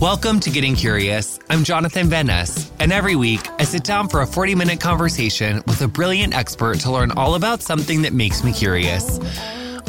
[0.00, 1.38] Welcome to Getting Curious.
[1.48, 5.62] I'm Jonathan Van Ness, and every week I sit down for a 40 minute conversation
[5.66, 9.18] with a brilliant expert to learn all about something that makes me curious.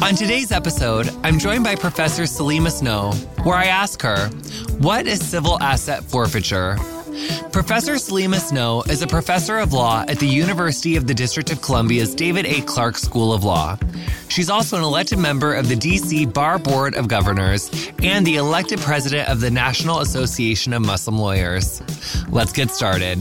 [0.00, 4.28] On today's episode, I'm joined by Professor Salima Snow, where I ask her,
[4.78, 6.78] What is civil asset forfeiture?
[7.52, 11.60] Professor Salima Snow is a professor of law at the University of the District of
[11.60, 12.60] Columbia's David A.
[12.60, 13.76] Clarke School of Law.
[14.28, 17.70] She's also an elected member of the DC Bar Board of Governors
[18.02, 21.82] and the elected president of the National Association of Muslim Lawyers.
[22.28, 23.18] Let's get started.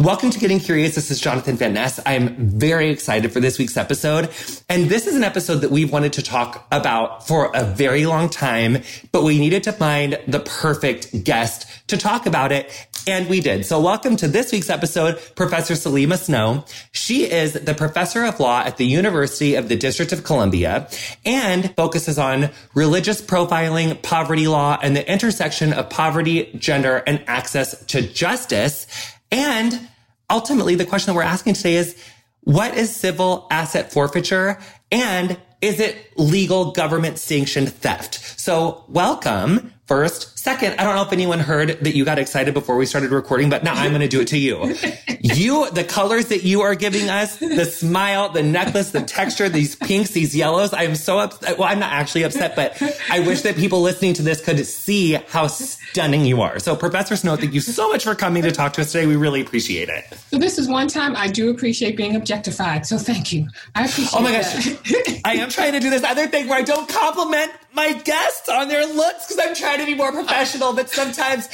[0.00, 0.94] Welcome to Getting Curious.
[0.94, 1.98] This is Jonathan Van Ness.
[2.06, 4.30] I'm very excited for this week's episode.
[4.68, 8.28] And this is an episode that we've wanted to talk about for a very long
[8.28, 12.70] time, but we needed to find the perfect guest to talk about it.
[13.06, 13.64] And we did.
[13.64, 16.64] So welcome to this week's episode, Professor Salima Snow.
[16.92, 20.88] She is the professor of law at the University of the District of Columbia
[21.24, 27.82] and focuses on religious profiling, poverty law, and the intersection of poverty, gender, and access
[27.86, 28.86] to justice.
[29.32, 29.88] And
[30.28, 31.96] ultimately, the question that we're asking today is,
[32.42, 34.58] what is civil asset forfeiture?
[34.92, 38.38] And is it legal government sanctioned theft?
[38.38, 40.37] So welcome first.
[40.48, 43.50] Second, I don't know if anyone heard that you got excited before we started recording,
[43.50, 44.74] but now I'm going to do it to you.
[45.20, 49.76] you, the colors that you are giving us, the smile, the necklace, the texture, these
[49.76, 50.72] pinks, these yellows.
[50.72, 51.58] I am so upset.
[51.58, 55.12] Well, I'm not actually upset, but I wish that people listening to this could see
[55.28, 56.58] how stunning you are.
[56.60, 59.06] So Professor Snow, thank you so much for coming to talk to us today.
[59.06, 60.06] We really appreciate it.
[60.30, 62.86] So this is one time I do appreciate being objectified.
[62.86, 63.48] So thank you.
[63.74, 65.20] I appreciate Oh my gosh.
[65.26, 68.66] I am trying to do this other thing where I don't compliment my guests on
[68.66, 71.48] their looks because I'm trying to be more professional, but sometimes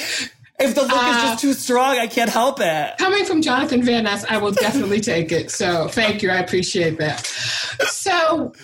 [0.58, 2.96] if the look uh, is just too strong, I can't help it.
[2.96, 5.50] Coming from Jonathan Van Ness, I will definitely take it.
[5.50, 6.30] So thank you.
[6.30, 7.26] I appreciate that.
[7.26, 8.54] So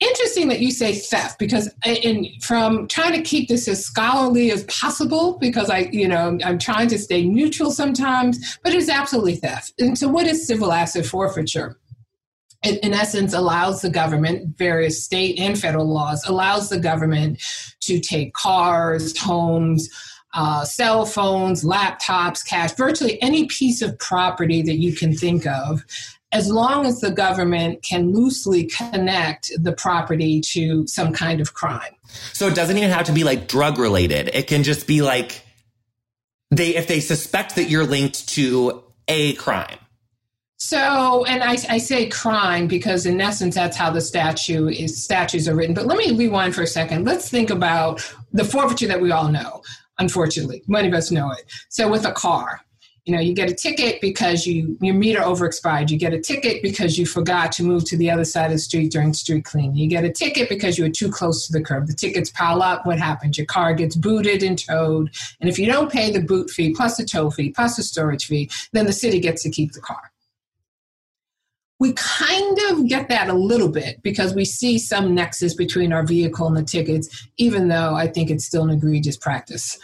[0.00, 4.64] interesting that you say theft because in from trying to keep this as scholarly as
[4.64, 9.72] possible because I, you know, I'm trying to stay neutral sometimes, but it's absolutely theft.
[9.78, 11.78] And so what is civil asset forfeiture?
[12.62, 17.42] In essence allows the government various state and federal laws allows the government
[17.80, 19.88] to take cars homes
[20.34, 25.84] uh, cell phones laptops cash virtually any piece of property that you can think of
[26.32, 31.94] as long as the government can loosely connect the property to some kind of crime.
[32.32, 35.42] So it doesn't even have to be like drug related it can just be like
[36.50, 39.78] they if they suspect that you're linked to a crime
[40.58, 45.48] so, and I, I, say crime because in essence that's how the statute is statutes
[45.48, 45.74] are written.
[45.74, 47.04] But let me rewind for a second.
[47.04, 48.00] Let's think about
[48.32, 49.62] the forfeiture that we all know.
[49.98, 51.44] Unfortunately, many of us know it.
[51.68, 52.62] So, with a car,
[53.04, 55.90] you know, you get a ticket because you your meter overexpired.
[55.90, 58.58] You get a ticket because you forgot to move to the other side of the
[58.58, 59.76] street during street cleaning.
[59.76, 61.86] You get a ticket because you were too close to the curb.
[61.86, 62.86] The tickets pile up.
[62.86, 63.36] What happens?
[63.36, 65.14] Your car gets booted and towed.
[65.40, 68.24] And if you don't pay the boot fee plus the tow fee plus the storage
[68.24, 70.10] fee, then the city gets to keep the car
[71.78, 76.06] we kind of get that a little bit because we see some nexus between our
[76.06, 79.78] vehicle and the tickets, even though I think it's still an egregious practice.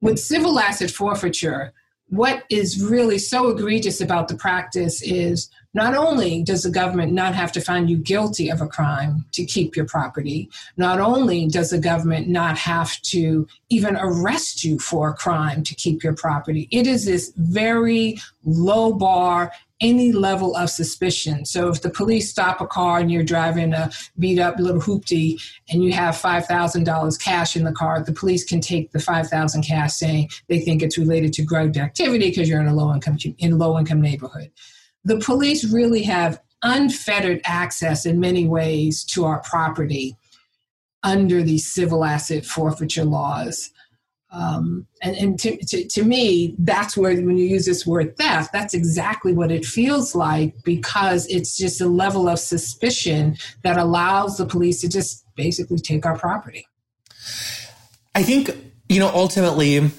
[0.00, 1.72] With civil asset forfeiture,
[2.08, 7.34] what is really so egregious about the practice is not only does the government not
[7.34, 11.70] have to find you guilty of a crime to keep your property, not only does
[11.70, 16.66] the government not have to even arrest you for a crime to keep your property,
[16.72, 21.44] it is this very low bar any level of suspicion.
[21.44, 25.42] So if the police stop a car and you're driving a beat up little hoopty
[25.70, 29.94] and you have $5,000 cash in the car, the police can take the 5,000 cash
[29.94, 33.58] saying they think it's related to drug activity because you're in a low income in
[33.58, 34.50] low income neighborhood.
[35.04, 40.16] The police really have unfettered access in many ways to our property
[41.02, 43.70] under these civil asset forfeiture laws.
[44.32, 48.52] Um, and and to, to, to, me, that's where when you use this word theft,
[48.52, 54.36] that's exactly what it feels like because it's just a level of suspicion that allows
[54.36, 56.66] the police to just basically take our property.
[58.14, 58.50] I think,
[58.88, 59.90] you know, ultimately,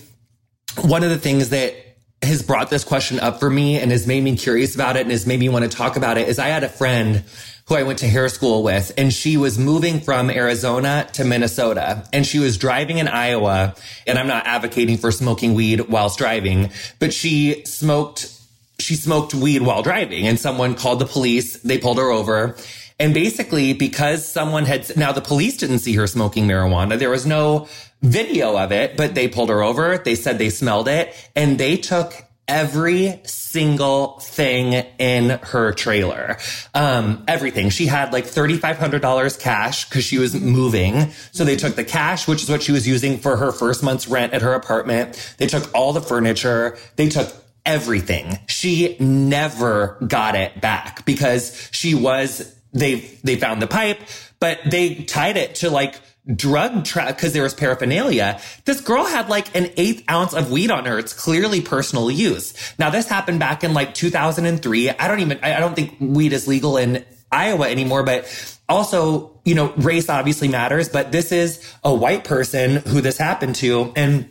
[0.82, 1.76] one of the things that
[2.22, 5.12] has brought this question up for me and has made me curious about it and
[5.12, 7.24] has made me want to talk about it is I had a friend
[7.72, 12.06] who I went to hair school with, and she was moving from Arizona to Minnesota,
[12.12, 13.76] and she was driving in Iowa.
[14.06, 18.30] And I'm not advocating for smoking weed whilst driving, but she smoked,
[18.78, 21.62] she smoked weed while driving, and someone called the police.
[21.62, 22.58] They pulled her over.
[23.00, 27.00] And basically, because someone had, now the police didn't see her smoking marijuana.
[27.00, 27.70] There was no
[28.02, 29.98] video of it, but they pulled her over.
[29.98, 32.14] They said they smelled it and they took
[32.52, 36.38] every single thing in her trailer.
[36.76, 37.70] Um, everything.
[37.70, 41.12] She had like $3,500 cash because she was moving.
[41.32, 44.08] So they took the cash, which is what she was using for her first month's
[44.08, 45.36] rent at her apartment.
[45.38, 46.78] They took all the furniture.
[46.98, 47.34] They took
[47.66, 48.38] everything.
[48.48, 54.00] She never got it back because she was, they, they found the pipe,
[54.40, 55.96] but they tied it to like,
[56.36, 58.40] drug track because there was paraphernalia.
[58.66, 61.00] This girl had like an eighth ounce of weed on her.
[61.00, 62.54] It's clearly personal use.
[62.78, 64.90] Now this happened back in like 2003.
[64.90, 69.56] I don't even, I don't think weed is legal in Iowa anymore, but also, you
[69.56, 73.92] know, race obviously matters, but this is a white person who this happened to.
[73.96, 74.30] And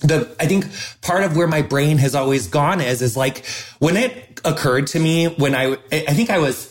[0.00, 0.66] the, I think
[1.00, 3.44] part of where my brain has always gone is, is like
[3.78, 6.68] when it occurred to me when I, I think I was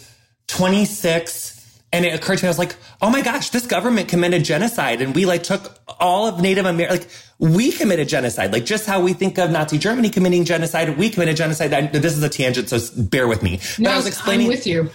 [0.48, 1.61] 26
[1.94, 5.02] and it occurred to me, I was like, oh my gosh, this government committed genocide.
[5.02, 8.54] And we like took all of Native America, like we committed genocide.
[8.54, 11.74] Like just how we think of Nazi Germany committing genocide, we committed genocide.
[11.74, 13.58] I, this is a tangent, so bear with me.
[13.78, 14.90] But no, I was explaining I'm with you.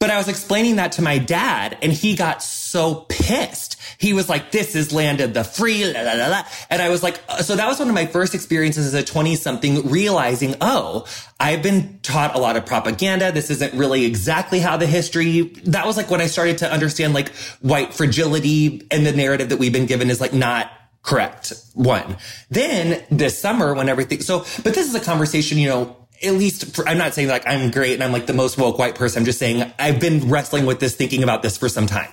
[0.00, 2.61] But I was explaining that to my dad and he got so
[3.08, 3.76] pissed.
[3.98, 7.20] He was like, this is landed the free, la, la, la, And I was like,
[7.28, 11.06] uh, so that was one of my first experiences as a 20 something realizing, oh,
[11.38, 13.30] I've been taught a lot of propaganda.
[13.30, 17.14] This isn't really exactly how the history, that was like when I started to understand
[17.14, 17.28] like
[17.60, 20.72] white fragility and the narrative that we've been given is like not
[21.02, 21.52] correct.
[21.74, 22.16] One.
[22.50, 26.74] Then this summer when everything, so, but this is a conversation, you know, at least
[26.74, 29.20] for, I'm not saying like I'm great and I'm like the most woke white person.
[29.20, 32.10] I'm just saying I've been wrestling with this, thinking about this for some time.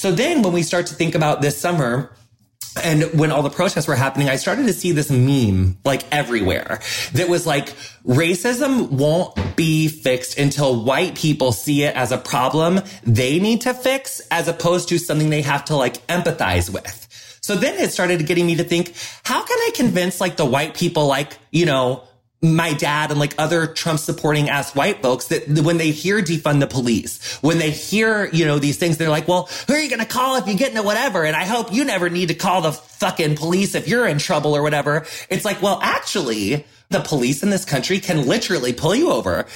[0.00, 2.10] So then when we start to think about this summer,
[2.82, 6.80] and when all the protests were happening, I started to see this meme like everywhere
[7.12, 7.66] that was like,
[8.06, 13.74] racism won't be fixed until white people see it as a problem they need to
[13.74, 17.38] fix as opposed to something they have to like empathize with.
[17.42, 20.72] So then it started getting me to think, how can I convince like the white
[20.72, 22.04] people, like, you know,
[22.42, 26.60] my dad and like other Trump supporting ass white folks that when they hear defund
[26.60, 29.90] the police, when they hear, you know, these things, they're like, well, who are you
[29.90, 31.24] going to call if you get into whatever?
[31.24, 34.56] And I hope you never need to call the fucking police if you're in trouble
[34.56, 35.04] or whatever.
[35.28, 39.46] It's like, well, actually, the police in this country can literally pull you over.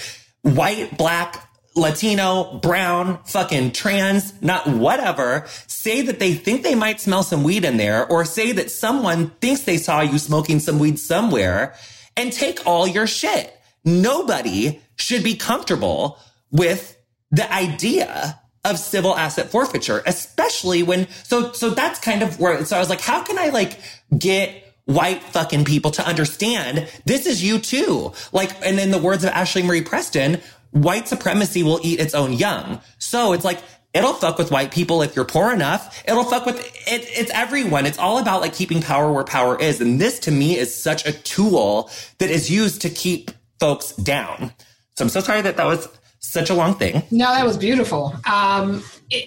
[0.43, 7.23] White, black, Latino, brown, fucking trans, not whatever, say that they think they might smell
[7.23, 10.99] some weed in there or say that someone thinks they saw you smoking some weed
[11.01, 11.75] somewhere
[12.17, 13.53] and take all your shit.
[13.85, 16.19] Nobody should be comfortable
[16.51, 16.97] with
[17.31, 22.77] the idea of civil asset forfeiture, especially when, so, so that's kind of where, so
[22.77, 23.79] I was like, how can I like
[24.17, 28.13] get white fucking people to understand this is you too?
[28.33, 30.41] Like, and in the words of Ashley Marie Preston,
[30.71, 32.81] white supremacy will eat its own young.
[32.99, 33.61] So it's like,
[33.95, 36.03] It'll fuck with white people if you're poor enough.
[36.07, 37.07] It'll fuck with it.
[37.17, 37.87] It's everyone.
[37.87, 39.81] It's all about like keeping power where power is.
[39.81, 41.89] And this to me is such a tool
[42.19, 43.31] that is used to keep
[43.61, 44.53] folks down.
[44.97, 45.89] So I'm so sorry that that was
[46.19, 47.05] such a long thing.
[47.13, 48.15] No, that was beautiful.
[48.29, 48.83] Um,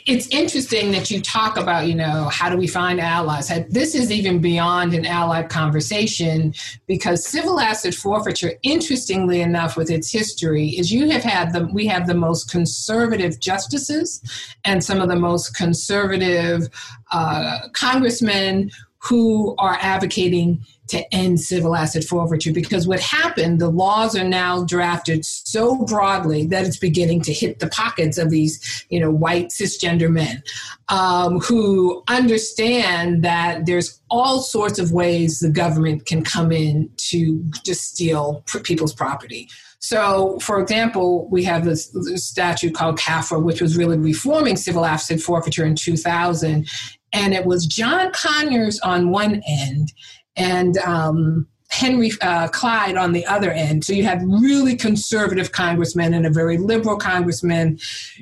[0.06, 3.52] it's interesting that you talk about, you know, how do we find allies?
[3.70, 6.54] This is even beyond an allied conversation
[6.88, 11.88] because civil asset forfeiture, interestingly enough, with its history, is you have had the we
[11.88, 14.22] have the most conservative justices
[14.66, 16.68] and some of the most conservative
[17.12, 18.70] uh, congressmen
[19.00, 24.64] who are advocating to end civil asset forfeiture because what happened, the laws are now
[24.64, 29.50] drafted so broadly that it's beginning to hit the pockets of these, you know, white
[29.50, 30.42] cisgender men
[30.90, 37.44] um, who understand that there's all sorts of ways the government can come in to
[37.64, 39.50] just steal people's property.
[39.80, 44.86] So, for example, we have this, this statute called CAFA, which was really reforming civil
[44.86, 46.68] asset forfeiture in 2000.
[47.14, 49.94] And it was John Conyers on one end
[50.38, 53.84] and um, Henry uh, Hyde on the other end.
[53.84, 57.80] So you have really conservative congressmen and a very liberal congressman.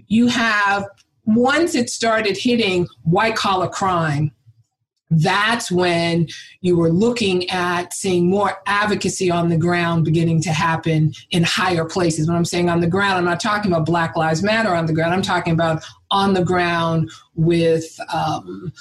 [0.07, 0.85] You have,
[1.25, 4.31] once it started hitting white collar crime,
[5.11, 6.27] that's when
[6.61, 11.85] you were looking at seeing more advocacy on the ground beginning to happen in higher
[11.85, 12.27] places.
[12.27, 14.93] When I'm saying on the ground, I'm not talking about Black Lives Matter on the
[14.93, 15.13] ground.
[15.13, 18.73] I'm talking about on the ground with um,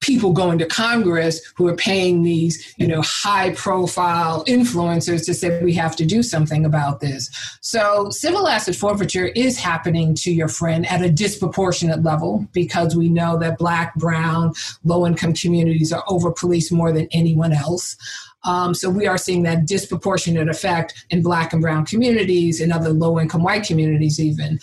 [0.00, 5.62] people going to Congress who are paying these, you know, high profile influencers to say
[5.62, 7.28] we have to do something about this.
[7.60, 13.08] So civil asset forfeiture is happening to your friend at a disproportionate level because we
[13.08, 14.52] know that black, brown,
[14.84, 17.96] low income communities are over policed more than anyone else.
[18.44, 22.90] Um, so we are seeing that disproportionate effect in black and brown communities and other
[22.90, 24.60] low income white communities even.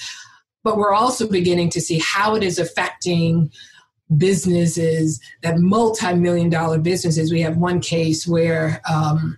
[0.64, 3.52] But we're also beginning to see how it is affecting
[4.18, 7.32] businesses, that multi-million dollar businesses.
[7.32, 9.38] We have one case where um,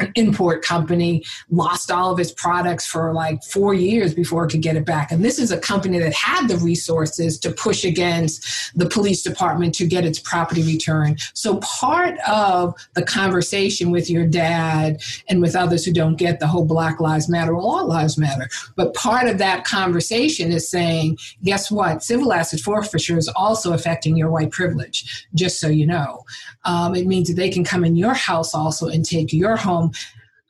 [0.00, 4.62] an import company lost all of its products for like four years before it could
[4.62, 5.12] get it back.
[5.12, 9.74] And this is a company that had the resources to push against the police department
[9.76, 11.20] to get its property returned.
[11.34, 16.46] So part of the conversation with your dad and with others who don't get the
[16.46, 21.70] whole Black Lives Matter, all lives matter, but part of that conversation is saying, guess
[21.70, 22.02] what?
[22.02, 26.24] Civil asset forfeiture is also affecting your white privilege, just so you know.
[26.64, 29.81] Um, it means that they can come in your house also and take your home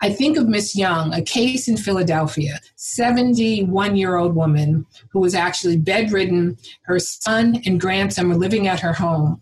[0.02, 5.34] I think of Miss Young, a case in Philadelphia, 71 year old woman who was
[5.34, 6.58] actually bedridden.
[6.82, 9.40] Her son and grandson were living at her home.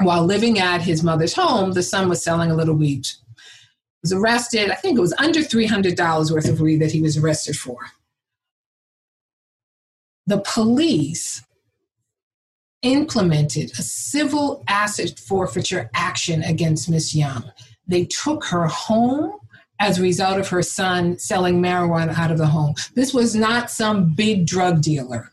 [0.00, 3.06] While living at his mother's home, the son was selling a little weed.
[3.06, 4.70] He was arrested.
[4.70, 7.76] I think it was under $300 worth of weed that he was arrested for.
[10.26, 11.42] The police
[12.82, 17.50] implemented a civil asset forfeiture action against Miss Young.
[17.90, 19.32] They took her home
[19.80, 22.74] as a result of her son selling marijuana out of the home.
[22.94, 25.32] This was not some big drug dealer.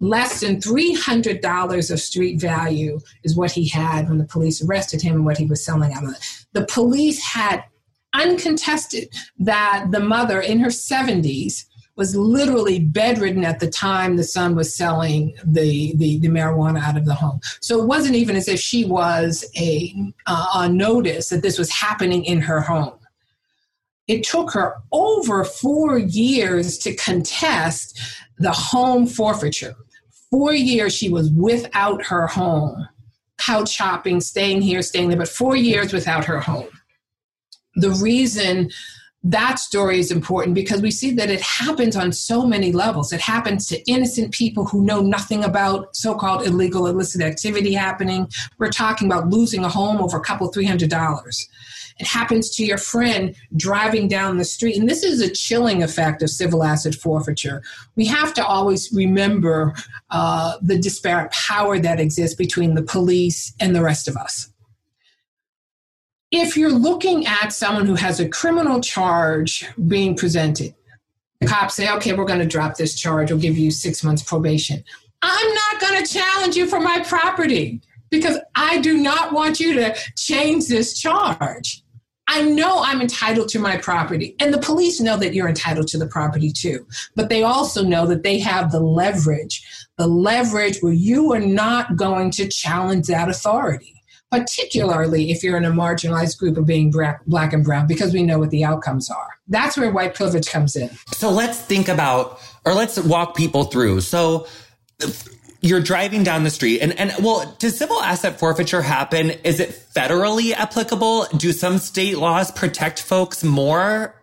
[0.00, 5.14] Less than $300 of street value is what he had when the police arrested him
[5.14, 6.16] and what he was selling out of.
[6.52, 7.64] The police had
[8.12, 9.08] uncontested
[9.38, 11.64] that the mother in her 70s
[11.96, 16.96] was literally bedridden at the time the son was selling the, the, the, marijuana out
[16.96, 17.38] of the home.
[17.60, 19.94] So it wasn't even as if she was a,
[20.26, 22.98] uh, on notice that this was happening in her home
[24.06, 27.98] it took her over four years to contest
[28.38, 29.74] the home forfeiture.
[30.30, 32.88] Four years she was without her home,
[33.38, 36.68] couch shopping, staying here, staying there, but four years without her home.
[37.76, 38.70] The reason
[39.24, 43.10] that story is important because we see that it happens on so many levels.
[43.12, 48.28] It happens to innocent people who know nothing about so called illegal illicit activity happening.
[48.58, 51.48] We're talking about losing a home over a couple, three hundred dollars.
[51.98, 54.76] It happens to your friend driving down the street.
[54.76, 57.62] And this is a chilling effect of civil asset forfeiture.
[57.94, 59.74] We have to always remember
[60.10, 64.50] uh, the disparate power that exists between the police and the rest of us.
[66.36, 70.74] If you're looking at someone who has a criminal charge being presented,
[71.40, 74.20] the cops say, okay, we're going to drop this charge, we'll give you six months
[74.20, 74.82] probation.
[75.22, 79.74] I'm not going to challenge you for my property because I do not want you
[79.74, 81.84] to change this charge.
[82.26, 84.34] I know I'm entitled to my property.
[84.40, 86.84] And the police know that you're entitled to the property too.
[87.14, 89.64] But they also know that they have the leverage,
[89.98, 93.94] the leverage where you are not going to challenge that authority,
[94.38, 98.38] particularly if you're in a marginalized group of being black and brown, because we know
[98.38, 99.28] what the outcomes are.
[99.48, 100.90] That's where white privilege comes in.
[101.12, 104.00] So let's think about, or let's walk people through.
[104.00, 104.46] So
[105.60, 109.30] you're driving down the street and, and well, does civil asset forfeiture happen?
[109.44, 111.26] Is it federally applicable?
[111.36, 114.14] Do some state laws protect folks more?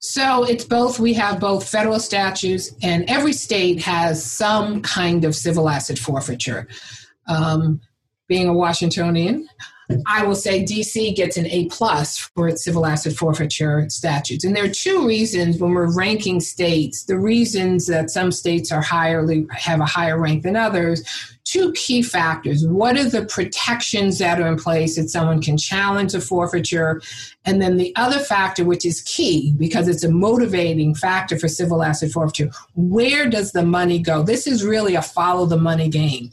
[0.00, 1.00] So it's both.
[1.00, 6.68] We have both federal statutes, and every state has some kind of civil asset forfeiture.
[7.26, 7.80] Um,
[8.28, 9.48] being a Washingtonian,
[10.06, 14.44] I will say DC gets an A plus for its civil asset forfeiture statutes.
[14.44, 18.82] And there are two reasons when we're ranking states, the reasons that some states are
[18.82, 21.02] higher have a higher rank than others,
[21.44, 22.66] two key factors.
[22.66, 27.00] What are the protections that are in place that someone can challenge a forfeiture?
[27.46, 31.82] And then the other factor, which is key because it's a motivating factor for civil
[31.82, 34.22] asset forfeiture, where does the money go?
[34.22, 36.30] This is really a follow the money game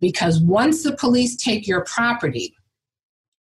[0.00, 2.54] because once the police take your property,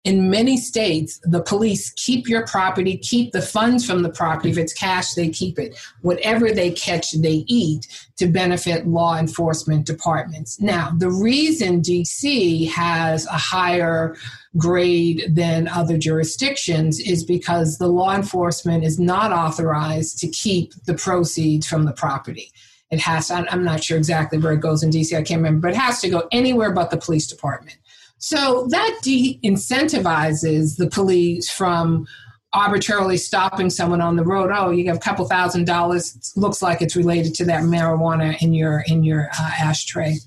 [0.07, 4.49] in many states, the police keep your property, keep the funds from the property.
[4.49, 5.77] If it's cash, they keep it.
[6.01, 10.61] Whatever they catch, they eat to benefit law enforcement departments.
[10.61, 14.15] Now, the reason DC has a higher
[14.55, 20.93] grade than other jurisdictions is because the law enforcement is not authorized to keep the
[20.93, 22.53] proceeds from the property.
[22.89, 25.75] It has, I'm not sure exactly where it goes in DC, I can't remember, but
[25.75, 27.77] it has to go anywhere but the police department.
[28.17, 32.08] So that de incentivizes the police from
[32.53, 34.51] arbitrarily stopping someone on the road.
[34.53, 36.34] Oh, you have a couple thousand dollars.
[36.36, 40.17] looks like it's related to that marijuana in your in your uh, ashtray.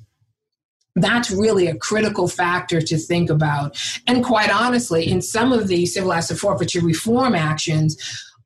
[0.97, 3.81] That's really a critical factor to think about.
[4.07, 7.97] And quite honestly, in some of the civil asset forfeiture reform actions,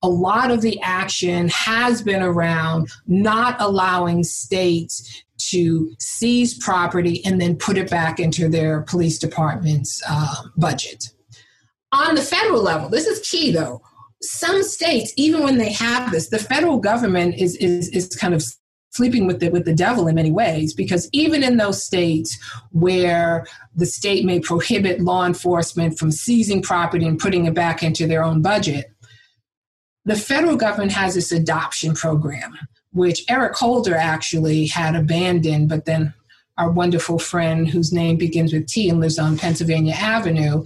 [0.04, 7.40] a lot of the action has been around not allowing states to seize property and
[7.40, 11.08] then put it back into their police department's uh, budget.
[11.92, 13.80] On the federal level, this is key though.
[14.20, 18.44] Some states, even when they have this, the federal government is, is, is kind of
[18.90, 22.38] sleeping with the, with the devil in many ways because even in those states
[22.70, 23.44] where
[23.74, 28.22] the state may prohibit law enforcement from seizing property and putting it back into their
[28.22, 28.93] own budget,
[30.04, 32.56] the federal government has this adoption program,
[32.92, 36.14] which Eric Holder actually had abandoned, but then
[36.58, 40.64] our wonderful friend whose name begins with T and lives on Pennsylvania Avenue,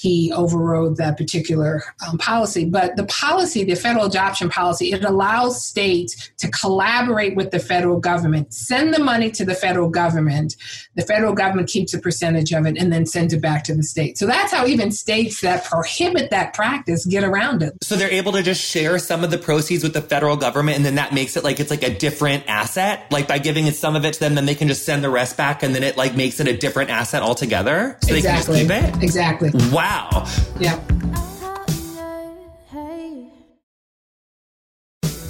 [0.00, 2.64] he overrode that particular um, policy.
[2.64, 8.00] But the policy, the federal adoption policy, it allows states to collaborate with the federal
[8.00, 10.56] government, send the money to the federal government.
[10.94, 13.82] The federal government keeps a percentage of it and then sends it back to the
[13.82, 14.16] state.
[14.16, 17.74] So that's how even states that prohibit that practice get around it.
[17.82, 20.86] So they're able to just share some of the proceeds with the federal government and
[20.86, 23.04] then that makes it like it's like a different asset.
[23.10, 25.10] Like by giving it some of it to them, then they can just send the
[25.10, 27.98] rest back and then it like makes it a different asset altogether.
[28.00, 28.62] So exactly.
[29.02, 29.50] Exactly.
[29.70, 29.89] Wow.
[29.90, 30.24] Wow.
[30.60, 30.78] Yeah.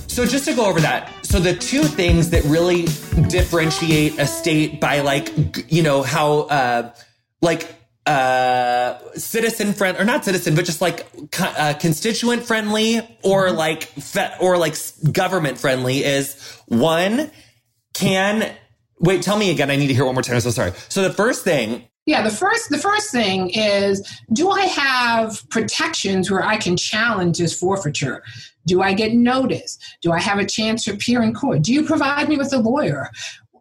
[0.06, 2.84] So just to go over that, so the two things that really
[3.30, 6.92] differentiate a state by like, you know, how, uh,
[7.40, 7.74] like,
[8.04, 11.06] uh, citizen friend or not citizen, but just like
[11.40, 13.56] uh, constituent friendly or mm-hmm.
[13.56, 14.76] like fe- or like
[15.10, 17.30] government friendly is one
[17.94, 18.54] can
[18.98, 19.22] wait.
[19.22, 19.70] Tell me again.
[19.70, 20.34] I need to hear one more time.
[20.34, 20.72] I'm so sorry.
[20.90, 24.02] So the first thing yeah, the first the first thing is
[24.32, 28.22] do I have protections where I can challenge this forfeiture?
[28.66, 29.78] Do I get notice?
[30.02, 31.62] Do I have a chance to appear in court?
[31.62, 33.10] Do you provide me with a lawyer?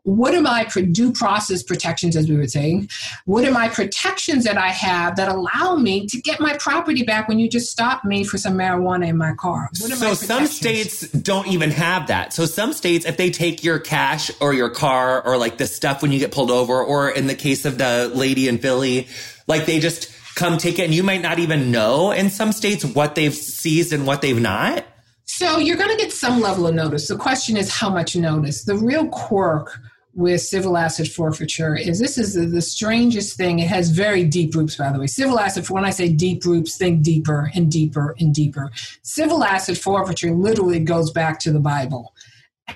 [0.03, 2.89] What are my due process protections, as we were saying?
[3.25, 7.27] What are my protections that I have that allow me to get my property back
[7.27, 9.69] when you just stop me for some marijuana in my car?
[9.73, 12.33] so some states don't even have that.
[12.33, 16.01] So some states, if they take your cash or your car or like the stuff
[16.01, 19.07] when you get pulled over, or in the case of the lady in Philly,
[19.47, 22.85] like they just come take it and you might not even know in some states
[22.85, 24.85] what they've seized and what they've not.
[25.25, 27.07] So you're going to get some level of notice.
[27.07, 28.63] The question is how much notice.
[28.63, 29.79] The real quirk
[30.13, 33.59] with civil asset forfeiture is this is the, strangest thing.
[33.59, 35.07] It has very deep roots, by the way.
[35.07, 38.71] Civil asset, when I say deep roots, think deeper and deeper and deeper.
[39.01, 42.13] Civil asset forfeiture literally goes back to the Bible.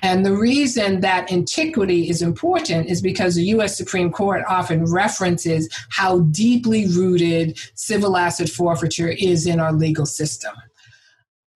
[0.02, 5.68] And the reason that antiquity is important is because the US Supreme Court often references
[5.90, 10.54] how deeply rooted civil asset forfeiture is in our legal system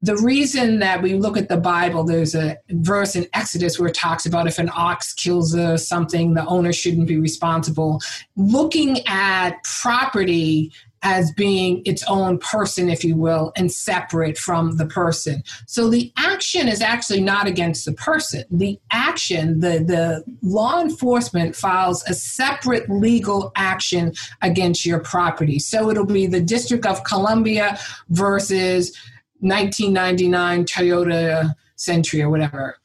[0.01, 3.95] the reason that we look at the Bible, there's a verse in Exodus where it
[3.95, 8.01] talks about if an ox kills a, something, the owner shouldn't be responsible.
[8.37, 14.87] Looking at property as being its own person, if you will, and separate from the
[14.87, 15.43] person.
[15.67, 18.45] So the action is actually not against the person.
[18.51, 25.59] The action, the, the law enforcement files a separate legal action against your property.
[25.59, 28.97] So it'll be the District of Columbia versus
[29.41, 32.77] 1999 Toyota Century or whatever.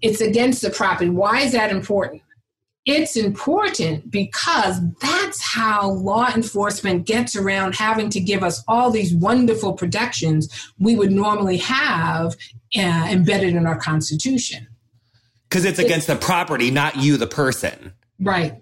[0.00, 1.10] It's against the property.
[1.10, 2.22] Why is that important?
[2.84, 9.12] It's important because that's how law enforcement gets around having to give us all these
[9.12, 12.36] wonderful protections we would normally have
[12.76, 14.68] uh, embedded in our Constitution.
[15.48, 17.92] Because it's against the property, not you, the person.
[18.20, 18.60] Right.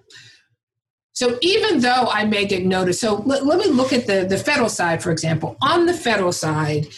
[1.15, 4.37] So even though I may get notice, so let, let me look at the, the
[4.37, 5.57] federal side, for example.
[5.63, 6.89] On the federal side,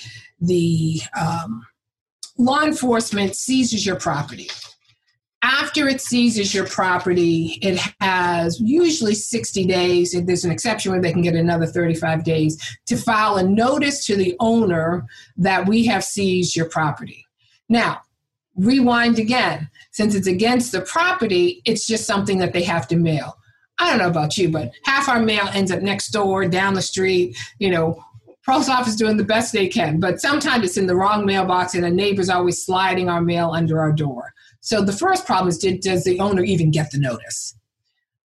[0.40, 1.66] the um,
[2.38, 4.48] law enforcement seizes your property.
[5.42, 10.14] After it seizes your property, it has usually 60 days.
[10.14, 14.06] If there's an exception where they can get another 35 days to file a notice
[14.06, 15.04] to the owner
[15.36, 17.26] that we have seized your property.
[17.68, 18.00] Now,
[18.56, 19.70] rewind again.
[19.92, 23.36] Since it's against the property, it's just something that they have to mail.
[23.78, 26.82] I don't know about you, but half our mail ends up next door, down the
[26.82, 28.02] street, you know,
[28.44, 31.84] post office doing the best they can, but sometimes it's in the wrong mailbox and
[31.84, 34.32] a neighbor's always sliding our mail under our door.
[34.60, 37.56] So the first problem is did, does the owner even get the notice?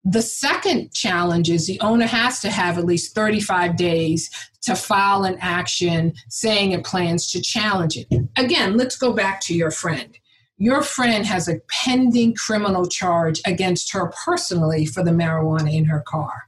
[0.04, 4.30] The second challenge is the owner has to have at least 35 days
[4.62, 8.08] to file an action saying it plans to challenge it.
[8.36, 10.18] Again, let's go back to your friend.
[10.62, 16.02] Your friend has a pending criminal charge against her personally for the marijuana in her
[16.02, 16.44] car.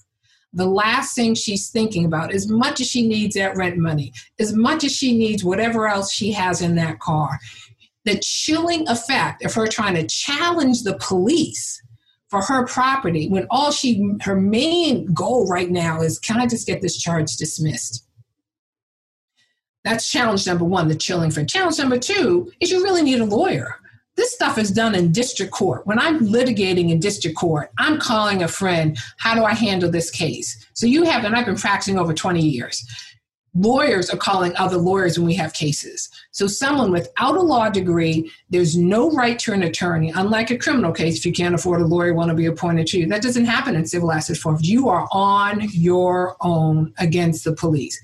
[0.53, 4.53] The last thing she's thinking about, as much as she needs that rent money, as
[4.53, 7.39] much as she needs whatever else she has in that car,
[8.05, 11.81] the chilling effect of her trying to challenge the police
[12.29, 16.67] for her property when all she her main goal right now is can I just
[16.67, 18.05] get this charge dismissed?
[19.83, 23.25] That's challenge number one, the chilling for challenge number two is you really need a
[23.25, 23.79] lawyer
[24.15, 25.87] this stuff is done in district court.
[25.87, 30.11] When I'm litigating in district court, I'm calling a friend, how do I handle this
[30.11, 30.67] case?
[30.73, 32.85] So you have, and I've been practicing over 20 years.
[33.55, 36.09] Lawyers are calling other lawyers when we have cases.
[36.31, 40.11] So someone without a law degree, there's no right to an attorney.
[40.15, 42.99] Unlike a criminal case, if you can't afford a lawyer, want to be appointed to
[42.99, 43.05] you.
[43.07, 44.71] That doesn't happen in civil asset forfeiture.
[44.71, 47.99] You are on your own against the police.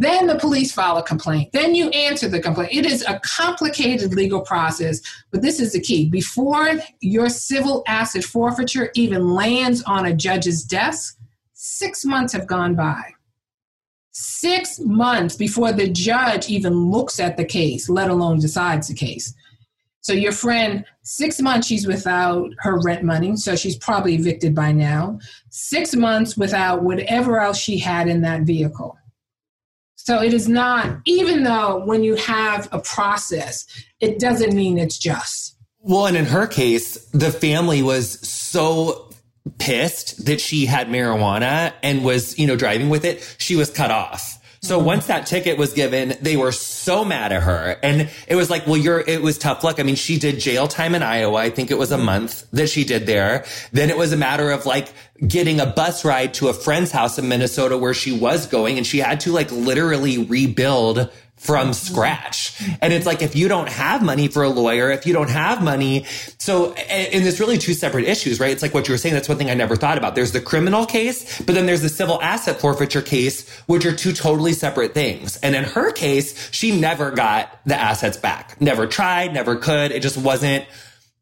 [0.00, 1.50] Then the police file a complaint.
[1.52, 2.72] Then you answer the complaint.
[2.72, 5.00] It is a complicated legal process,
[5.32, 6.08] but this is the key.
[6.08, 11.18] Before your civil asset forfeiture even lands on a judge's desk,
[11.52, 13.02] six months have gone by.
[14.12, 19.34] Six months before the judge even looks at the case, let alone decides the case.
[20.00, 24.72] So your friend, six months she's without her rent money, so she's probably evicted by
[24.72, 25.18] now.
[25.50, 28.97] Six months without whatever else she had in that vehicle.
[30.08, 33.66] So it is not, even though when you have a process,
[34.00, 35.54] it doesn't mean it's just.
[35.80, 39.10] Well, and in her case, the family was so
[39.58, 43.90] pissed that she had marijuana and was, you know, driving with it, she was cut
[43.90, 44.37] off.
[44.60, 44.86] So mm-hmm.
[44.86, 47.78] once that ticket was given, they were so mad at her.
[47.82, 49.78] And it was like, well, you're, it was tough luck.
[49.78, 51.36] I mean, she did jail time in Iowa.
[51.36, 53.44] I think it was a month that she did there.
[53.72, 54.92] Then it was a matter of like
[55.26, 58.86] getting a bus ride to a friend's house in Minnesota where she was going and
[58.86, 61.72] she had to like literally rebuild from mm-hmm.
[61.72, 62.60] scratch.
[62.80, 65.62] And it's like, if you don't have money for a lawyer, if you don't have
[65.62, 66.04] money,
[66.38, 68.50] so, and there's really two separate issues, right?
[68.50, 69.14] It's like what you were saying.
[69.14, 70.14] That's one thing I never thought about.
[70.14, 74.12] There's the criminal case, but then there's the civil asset forfeiture case, which are two
[74.12, 75.36] totally separate things.
[75.38, 79.92] And in her case, she never got the assets back, never tried, never could.
[79.92, 80.66] It just wasn't,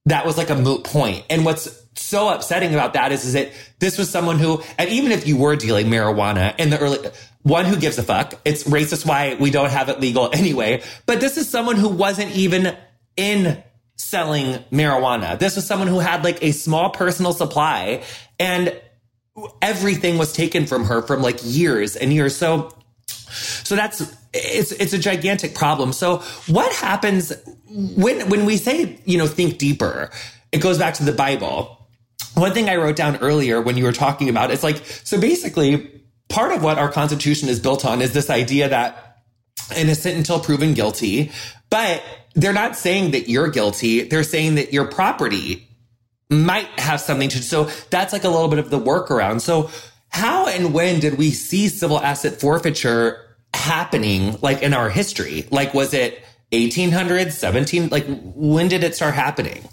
[0.07, 1.25] that was like a moot point.
[1.29, 5.13] And what's so upsetting about that is, is that this was someone who, and even
[5.13, 6.99] if you were dealing marijuana in the early,
[7.47, 8.35] one who gives a fuck.
[8.45, 10.83] It's racist why we don't have it legal anyway.
[11.07, 12.77] But this is someone who wasn't even
[13.17, 13.63] in
[13.95, 15.39] selling marijuana.
[15.39, 18.03] This was someone who had like a small personal supply
[18.41, 18.77] and
[19.63, 22.35] everything was taken from her from like years and years.
[22.35, 22.75] So,
[23.07, 24.01] so that's,
[24.35, 25.93] it's, it's a gigantic problem.
[25.93, 27.33] So what happens
[27.69, 30.11] when, when we say, you know, think deeper,
[30.51, 31.89] it goes back to the Bible.
[32.35, 35.96] One thing I wrote down earlier when you were talking about, it's like, so basically
[36.29, 39.23] part of what our Constitution is built on is this idea that
[39.77, 41.33] innocent until proven guilty,
[41.71, 42.03] but
[42.35, 44.03] they're not saying that you're guilty.
[44.03, 45.69] They're saying that your property
[46.29, 49.41] might have something to, so that's like a little bit of the workaround.
[49.41, 49.71] So
[50.09, 53.23] how and when did we see civil asset forfeiture
[53.55, 55.47] happening like in our history?
[55.51, 57.89] Like, was it 1800s, 17?
[57.89, 59.69] Like, when did it start happening?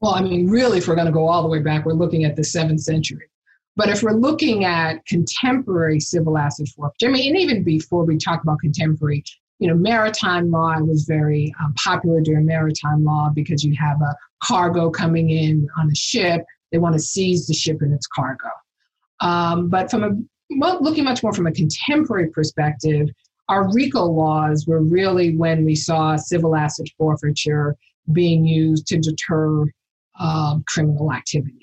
[0.00, 2.24] Well, I mean, really, if we're going to go all the way back, we're looking
[2.24, 3.26] at the seventh century.
[3.76, 8.18] But if we're looking at contemporary civil asset forfeiture, I mean, and even before we
[8.18, 9.24] talk about contemporary,
[9.58, 14.16] you know, maritime law was very um, popular during maritime law because you have a
[14.42, 16.44] cargo coming in on a ship.
[16.72, 18.48] They want to seize the ship and its cargo.
[19.20, 20.10] Um, but from a
[20.58, 23.08] well, looking much more from a contemporary perspective,
[23.48, 27.76] our RICO laws were really when we saw civil asset forfeiture
[28.12, 29.64] being used to deter
[30.18, 31.59] um, criminal activity.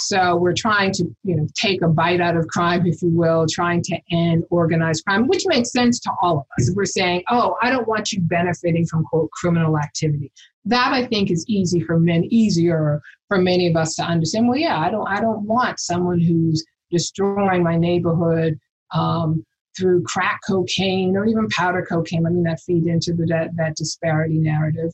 [0.00, 3.46] So we're trying to, you know, take a bite out of crime, if you will,
[3.50, 6.70] trying to end organized crime, which makes sense to all of us.
[6.74, 10.32] We're saying, oh, I don't want you benefiting from quote criminal activity.
[10.64, 14.48] That I think is easy for men, easier for many of us to understand.
[14.48, 18.58] Well, yeah, I don't I don't want someone who's destroying my neighborhood
[18.92, 19.44] um,
[19.76, 22.26] through crack cocaine or even powder cocaine.
[22.26, 24.92] I mean, that feed into the, that, that disparity narrative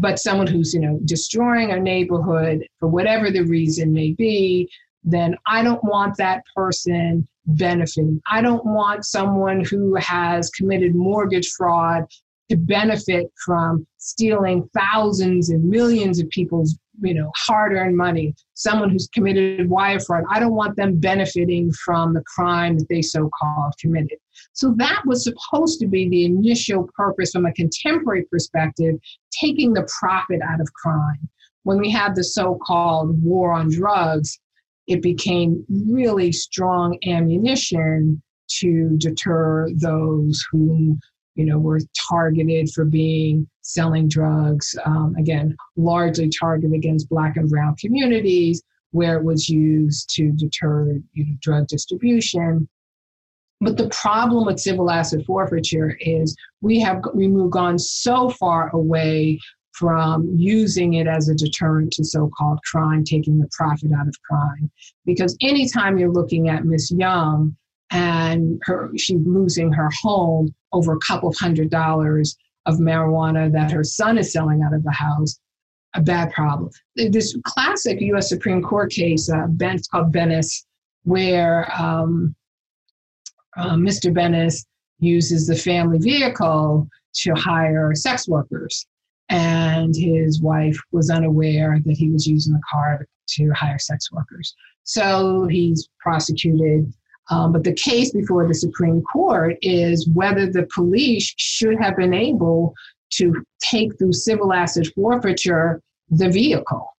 [0.00, 4.68] but someone who's you know destroying a neighborhood for whatever the reason may be
[5.04, 8.20] then i don't want that person benefiting.
[8.30, 12.04] I don't want someone who has committed mortgage fraud
[12.48, 19.08] to benefit from stealing thousands and millions of people's you know hard-earned money someone who's
[19.08, 24.18] committed wire fraud i don't want them benefiting from the crime that they so-called committed
[24.52, 28.96] so that was supposed to be the initial purpose from a contemporary perspective,
[29.30, 31.28] taking the profit out of crime.
[31.62, 34.38] When we had the so called war on drugs,
[34.86, 38.22] it became really strong ammunition
[38.58, 40.98] to deter those who
[41.40, 47.48] you know were targeted for being selling drugs um, again largely targeted against black and
[47.48, 52.68] brown communities where it was used to deter you know, drug distribution
[53.62, 59.38] but the problem with civil asset forfeiture is we have we've gone so far away
[59.72, 64.70] from using it as a deterrent to so-called crime, taking the profit out of crime.
[65.06, 67.56] Because anytime you're looking at Miss Young
[67.90, 73.70] and her she's losing her home over a couple of hundred dollars of marijuana that
[73.70, 75.38] her son is selling out of the house,
[75.94, 76.70] a bad problem.
[76.94, 78.28] This classic U.S.
[78.28, 80.64] Supreme Court case, uh, ben, it's called Bennis,
[81.04, 82.34] where um,
[83.56, 84.12] uh, Mr.
[84.12, 84.64] Bennis
[84.98, 88.86] uses the family vehicle to hire sex workers.
[89.30, 94.54] And his wife was unaware that he was using the car to hire sex workers.
[94.82, 96.92] So he's prosecuted
[97.30, 102.12] Um, but the case before the Supreme Court is whether the police should have been
[102.12, 102.74] able
[103.10, 106.96] to take through civil asset forfeiture the vehicle.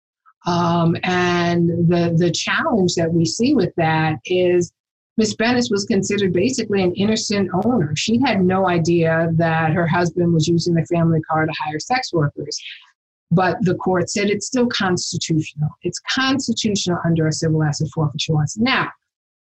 [0.47, 4.71] Um, and the, the challenge that we see with that is
[5.17, 7.93] Miss Bennis was considered basically an innocent owner.
[7.95, 12.13] She had no idea that her husband was using the family car to hire sex
[12.13, 12.59] workers.
[13.29, 15.69] But the court said it's still constitutional.
[15.83, 18.43] It's constitutional under a civil asset forfeiture law.
[18.57, 18.89] Now,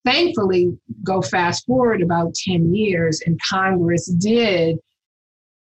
[0.07, 4.79] thankfully, go fast forward about 10 years, and Congress did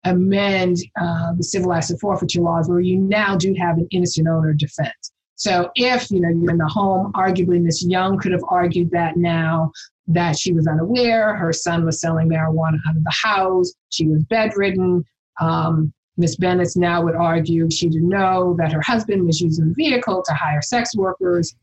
[0.06, 4.54] amend uh, the civil asset forfeiture laws where you now do have an innocent owner
[4.54, 5.12] defense.
[5.36, 9.18] So if you know you're in the home, arguably Miss Young could have argued that
[9.18, 9.72] now
[10.08, 14.24] that she was unaware, her son was selling marijuana out of the house, she was
[14.26, 15.04] bedridden.
[15.42, 19.74] Um, Miss Bennis now would argue she didn't know that her husband was using the
[19.74, 21.54] vehicle to hire sex workers.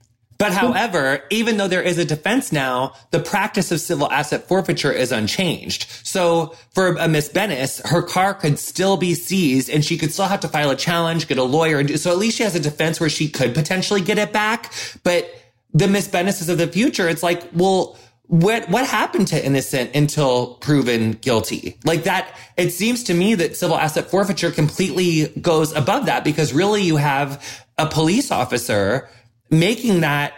[0.42, 4.90] But however, even though there is a defense now, the practice of civil asset forfeiture
[4.90, 5.86] is unchanged.
[6.02, 10.26] So for a Miss Bennis, her car could still be seized and she could still
[10.26, 11.78] have to file a challenge, get a lawyer.
[11.78, 14.32] And do, so at least she has a defense where she could potentially get it
[14.32, 14.72] back.
[15.04, 15.32] But
[15.72, 20.54] the Miss Bennises of the future, it's like, well, what what happened to innocent until
[20.54, 26.06] proven guilty like that it seems to me that civil asset forfeiture completely goes above
[26.06, 27.44] that because really you have
[27.76, 29.10] a police officer
[29.52, 30.32] making that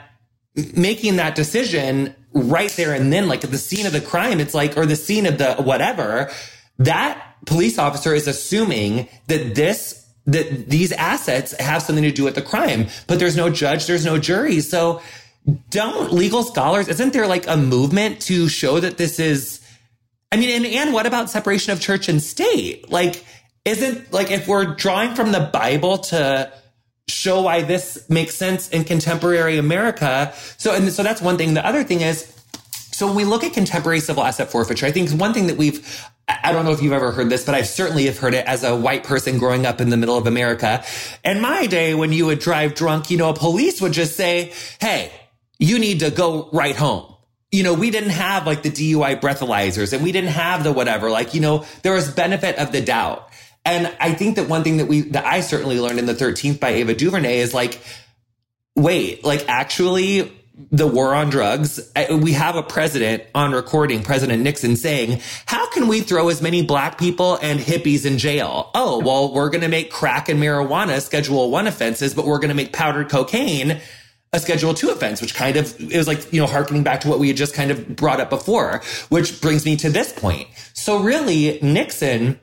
[0.74, 4.54] making that decision right there and then like at the scene of the crime it's
[4.54, 6.30] like or the scene of the whatever
[6.78, 12.34] that police officer is assuming that this that these assets have something to do with
[12.34, 15.00] the crime but there's no judge there's no jury so
[15.70, 19.60] don't legal scholars, isn't there like a movement to show that this is,
[20.32, 22.90] I mean, and, and what about separation of church and state?
[22.90, 23.24] Like,
[23.64, 26.52] isn't like if we're drawing from the Bible to
[27.08, 30.32] show why this makes sense in contemporary America.
[30.56, 31.54] So, and so that's one thing.
[31.54, 32.30] The other thing is,
[32.94, 36.06] so when we look at contemporary civil asset forfeiture, I think one thing that we've,
[36.28, 38.62] I don't know if you've ever heard this, but I certainly have heard it as
[38.62, 40.84] a white person growing up in the middle of America.
[41.24, 44.52] In my day, when you would drive drunk, you know, a police would just say,
[44.80, 45.10] Hey,
[45.58, 47.12] you need to go right home.
[47.50, 51.10] You know, we didn't have like the DUI breathalyzers and we didn't have the whatever.
[51.10, 53.28] Like, you know, there was benefit of the doubt.
[53.64, 56.60] And I think that one thing that we, that I certainly learned in the 13th
[56.60, 57.80] by Ava DuVernay is like,
[58.76, 60.30] wait, like actually
[60.70, 65.88] the war on drugs, we have a president on recording, President Nixon saying, how can
[65.88, 68.70] we throw as many black people and hippies in jail?
[68.72, 72.50] Oh, well, we're going to make crack and marijuana schedule one offenses, but we're going
[72.50, 73.80] to make powdered cocaine
[74.32, 77.08] a schedule two offense, which kind of it was like, you know, harkening back to
[77.08, 80.48] what we had just kind of brought up before, which brings me to this point.
[80.72, 82.38] So really, Nixon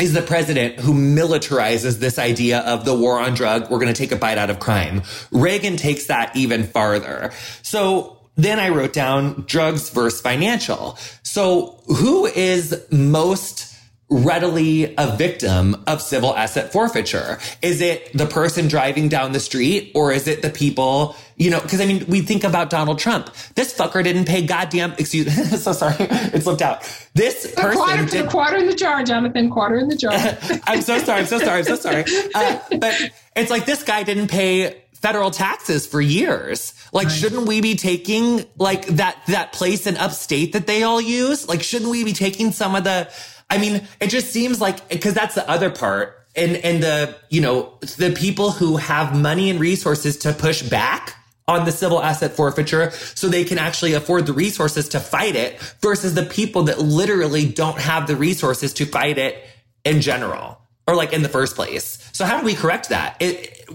[0.00, 3.70] is the president who militarizes this idea of the war on drug.
[3.70, 5.02] We're going to take a bite out of crime.
[5.30, 7.32] Reagan takes that even farther.
[7.62, 10.96] So then I wrote down drugs versus financial.
[11.22, 13.69] So who is most
[14.10, 17.38] readily a victim of civil asset forfeiture?
[17.62, 21.60] Is it the person driving down the street or is it the people, you know,
[21.60, 23.32] cause I mean, we think about Donald Trump.
[23.54, 26.82] This fucker didn't pay goddamn, excuse me, so sorry, it slipped out.
[27.14, 30.12] This person quarter, did, quarter in the jar, Jonathan, quarter in the jar.
[30.64, 32.04] I'm so sorry, I'm so sorry, I'm so sorry.
[32.32, 32.94] Uh, but
[33.34, 36.74] it's like this guy didn't pay federal taxes for years.
[36.92, 37.12] Like, right.
[37.12, 41.48] shouldn't we be taking like that, that place in upstate that they all use?
[41.48, 43.10] Like, shouldn't we be taking some of the,
[43.50, 46.16] I mean, it just seems like, cause that's the other part.
[46.36, 51.16] And, and the, you know, the people who have money and resources to push back
[51.48, 55.60] on the civil asset forfeiture so they can actually afford the resources to fight it
[55.82, 59.44] versus the people that literally don't have the resources to fight it
[59.84, 62.08] in general or like in the first place.
[62.12, 63.16] So how do we correct that?
[63.20, 63.68] It,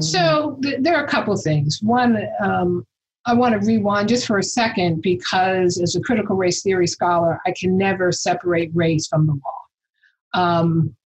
[0.00, 1.80] so th- there are a couple things.
[1.82, 2.86] One, um,
[3.26, 7.38] I want to rewind just for a second because, as a critical race theory scholar,
[7.46, 10.42] I can never separate race from the law.
[10.42, 10.96] Um,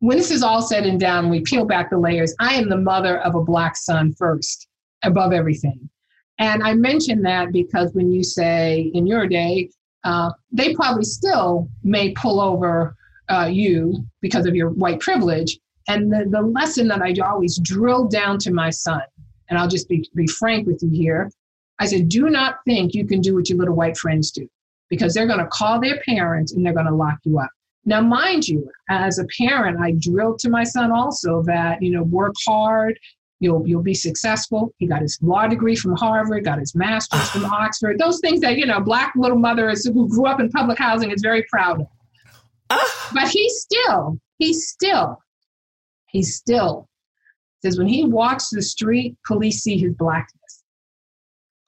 [0.00, 2.34] when this is all said and done, we peel back the layers.
[2.40, 4.66] I am the mother of a black son first,
[5.02, 5.88] above everything.
[6.38, 9.70] And I mention that because when you say in your day,
[10.04, 12.94] uh, they probably still may pull over
[13.28, 15.58] uh, you because of your white privilege.
[15.88, 19.02] And the, the lesson that I always drill down to my son
[19.48, 21.30] and I'll just be, be frank with you here.
[21.78, 24.48] I said, do not think you can do what your little white friends do
[24.88, 27.50] because they're going to call their parents and they're going to lock you up.
[27.84, 32.02] Now, mind you, as a parent, I drilled to my son also that, you know,
[32.02, 32.98] work hard,
[33.38, 34.72] you'll, you'll be successful.
[34.78, 38.56] He got his law degree from Harvard, got his master's from Oxford, those things that,
[38.56, 41.86] you know, black little mothers who grew up in public housing is very proud of.
[42.70, 43.10] Ah.
[43.14, 45.22] But he still, he still,
[46.08, 46.88] he still
[47.66, 50.62] says when he walks the street, police see his blackness.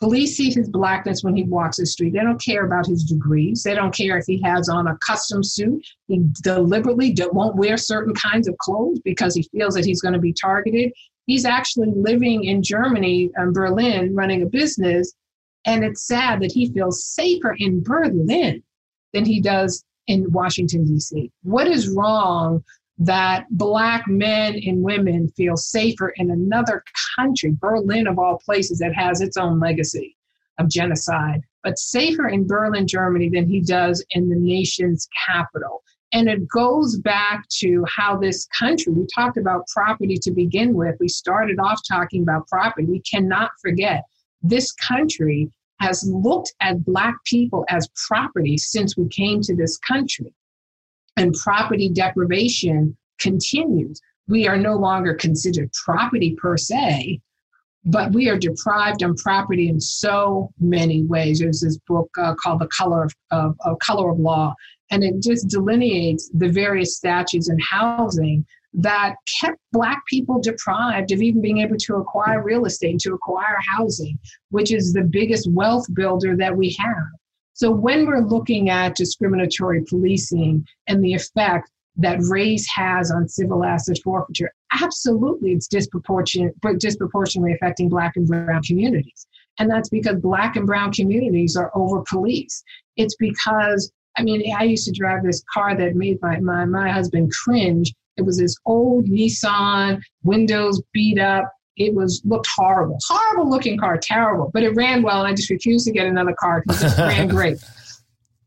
[0.00, 2.12] Police see his blackness when he walks the street.
[2.12, 3.64] They don't care about his degrees.
[3.64, 5.84] They don't care if he has on a custom suit.
[6.06, 10.20] He deliberately won't wear certain kinds of clothes because he feels that he's going to
[10.20, 10.92] be targeted.
[11.26, 15.12] He's actually living in Germany, um, Berlin, running a business.
[15.66, 18.62] And it's sad that he feels safer in Berlin
[19.12, 21.30] than he does in Washington, D.C.
[21.42, 22.62] What is wrong
[22.98, 26.82] that black men and women feel safer in another
[27.16, 30.16] country, Berlin of all places, that has its own legacy
[30.58, 35.82] of genocide, but safer in Berlin, Germany than he does in the nation's capital.
[36.12, 40.96] And it goes back to how this country, we talked about property to begin with.
[40.98, 42.86] We started off talking about property.
[42.86, 44.04] We cannot forget
[44.42, 50.34] this country has looked at Black people as property since we came to this country
[51.18, 54.00] and property deprivation continues.
[54.28, 57.20] We are no longer considered property per se,
[57.84, 61.38] but we are deprived on property in so many ways.
[61.38, 64.54] There's this book uh, called The Color of, of, of Color of Law,
[64.90, 71.22] and it just delineates the various statutes in housing that kept Black people deprived of
[71.22, 74.18] even being able to acquire real estate, to acquire housing,
[74.50, 77.06] which is the biggest wealth builder that we have.
[77.58, 83.64] So when we're looking at discriminatory policing and the effect that race has on civil
[83.64, 89.26] asset forfeiture, absolutely it's disproportionate, disproportionately affecting black and brown communities.
[89.58, 92.62] And that's because black and brown communities are over policed.
[92.96, 96.92] It's because, I mean, I used to drive this car that made my, my, my
[96.92, 97.92] husband cringe.
[98.16, 103.96] It was this old Nissan, windows beat up, it was looked horrible, horrible looking car,
[103.96, 105.20] terrible, but it ran well.
[105.20, 107.58] And I just refused to get another car because it ran great.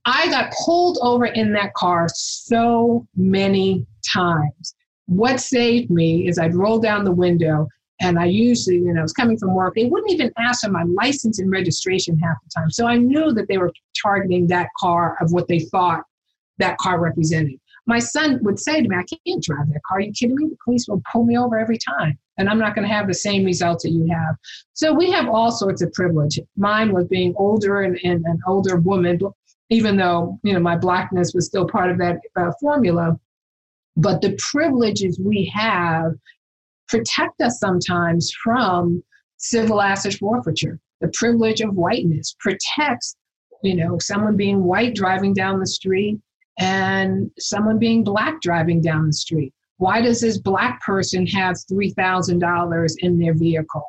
[0.05, 4.75] I got pulled over in that car so many times.
[5.05, 7.67] What saved me is I'd roll down the window
[8.01, 9.75] and I usually, you know, I was coming from work.
[9.75, 12.71] They wouldn't even ask for my license and registration half the time.
[12.71, 16.03] So I knew that they were targeting that car of what they thought
[16.57, 17.59] that car represented.
[17.85, 19.99] My son would say to me, I can't drive that car.
[19.99, 20.47] Are you kidding me?
[20.49, 23.13] The police will pull me over every time and I'm not going to have the
[23.13, 24.35] same results that you have.
[24.73, 26.39] So we have all sorts of privilege.
[26.57, 29.19] Mine was being older and, and an older woman,
[29.69, 33.19] even though you know my blackness was still part of that uh, formula.
[33.97, 36.13] But the privileges we have
[36.87, 39.03] protect us sometimes from
[39.37, 40.79] civil asset forfeiture.
[40.99, 43.15] The privilege of whiteness protects,
[43.63, 46.19] you know, someone being white driving down the street
[46.59, 49.53] and someone being black driving down the street.
[49.81, 53.83] Why does this black person have $3,000 in their vehicle?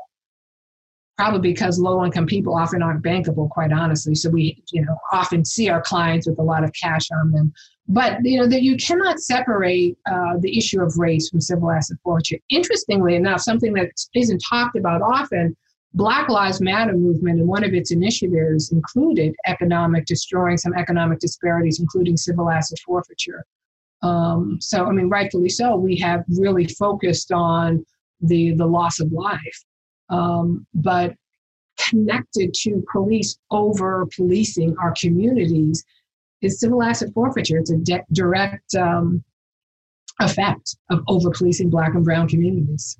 [1.18, 4.14] Probably because low income people often aren't bankable, quite honestly.
[4.14, 7.52] So we, you know, often see our clients with a lot of cash on them.
[7.88, 11.98] But you know that you cannot separate uh, the issue of race from civil asset
[12.02, 12.38] forfeiture.
[12.48, 15.54] Interestingly enough, something that isn't talked about often,
[15.92, 21.80] Black Lives Matter movement and one of its initiatives included economic destroying some economic disparities,
[21.80, 23.44] including civil asset forfeiture.
[24.02, 27.84] Um, so, I mean, rightfully so, we have really focused on
[28.20, 29.64] the, the loss of life.
[30.08, 31.14] Um, but
[31.78, 35.84] connected to police over policing our communities
[36.42, 37.58] is civil asset forfeiture.
[37.58, 39.22] It's a de- direct um,
[40.20, 42.98] effect of over policing black and brown communities.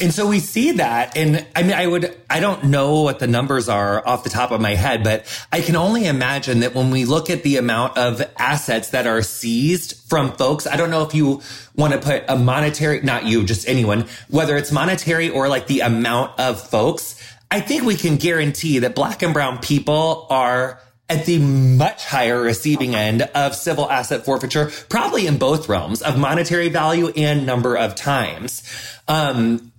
[0.00, 1.16] And so we see that.
[1.16, 4.50] And I mean, I would, I don't know what the numbers are off the top
[4.50, 7.98] of my head, but I can only imagine that when we look at the amount
[7.98, 11.42] of assets that are seized from folks, I don't know if you
[11.76, 15.80] want to put a monetary, not you, just anyone, whether it's monetary or like the
[15.80, 17.22] amount of folks.
[17.50, 20.80] I think we can guarantee that black and brown people are
[21.10, 26.16] at the much higher receiving end of civil asset forfeiture, probably in both realms of
[26.16, 28.62] monetary value and number of times.
[29.08, 29.72] Um,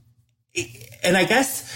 [1.03, 1.67] and I guess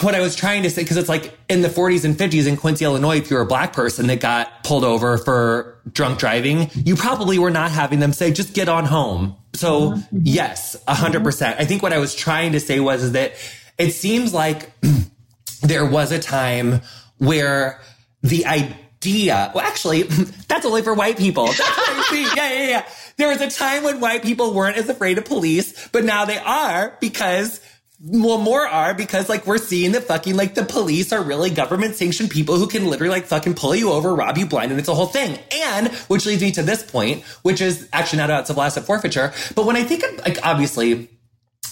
[0.00, 2.56] what I was trying to say, because it's like in the 40s and 50s in
[2.56, 6.96] Quincy, Illinois, if you're a black person that got pulled over for drunk driving, you
[6.96, 9.36] probably were not having them say, just get on home.
[9.54, 10.18] So mm-hmm.
[10.22, 11.60] yes, a hundred percent.
[11.60, 13.34] I think what I was trying to say was that
[13.76, 14.72] it seems like
[15.62, 16.80] there was a time
[17.18, 17.80] where
[18.22, 20.02] the idea, well, actually,
[20.48, 21.46] that's only for white people.
[21.46, 22.86] That's yeah, yeah, yeah.
[23.16, 26.38] There was a time when white people weren't as afraid of police, but now they
[26.38, 27.60] are because
[28.00, 31.96] well, more are because like we're seeing that fucking like the police are really government
[31.96, 34.88] sanctioned people who can literally like fucking pull you over, rob you blind, and it's
[34.88, 35.38] a whole thing.
[35.52, 39.32] And which leads me to this point, which is actually not about civil asset forfeiture.
[39.56, 41.10] But when I think of like obviously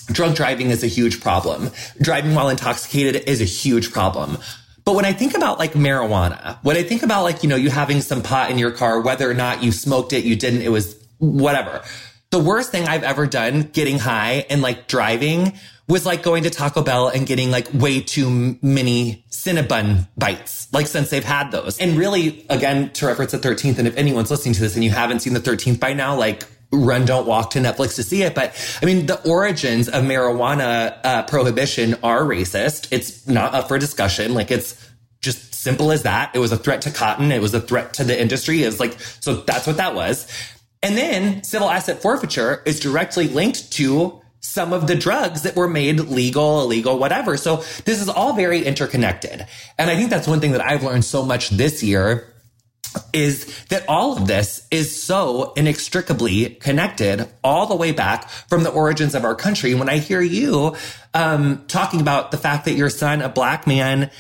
[0.07, 1.71] drunk driving is a huge problem.
[2.01, 4.39] Driving while intoxicated is a huge problem.
[4.87, 7.71] But when I think about like marijuana, when I think about like, you know, you
[7.71, 10.69] having some pot in your car, whether or not you smoked it, you didn't, it
[10.69, 11.83] was whatever.
[12.31, 15.55] The worst thing I've ever done getting high and like driving
[15.89, 20.87] was like going to Taco Bell and getting like way too many Cinnabon bites, like
[20.87, 21.79] since they've had those.
[21.79, 24.91] And really, again, to reference the 13th, and if anyone's listening to this and you
[24.91, 26.45] haven't seen the 13th by now, like
[26.77, 28.35] run, don't walk to Netflix to see it.
[28.35, 32.89] But I mean, the origins of marijuana uh, prohibition are racist.
[32.91, 34.35] It's not up for discussion.
[34.35, 34.83] Like it's
[35.21, 36.31] just simple as that.
[36.35, 37.33] It was a threat to cotton.
[37.33, 38.63] It was a threat to the industry.
[38.63, 40.27] It was like, so that's what that was.
[40.83, 45.69] And then civil asset forfeiture is directly linked to some of the drugs that were
[45.69, 47.37] made legal, illegal, whatever.
[47.37, 49.47] So this is all very interconnected.
[49.79, 52.33] And I think that's one thing that I've learned so much this year
[53.13, 58.71] is that all of this is so inextricably connected all the way back from the
[58.71, 59.75] origins of our country.
[59.75, 60.77] When I hear you
[61.15, 64.11] um, talking about the fact that your son, a black man,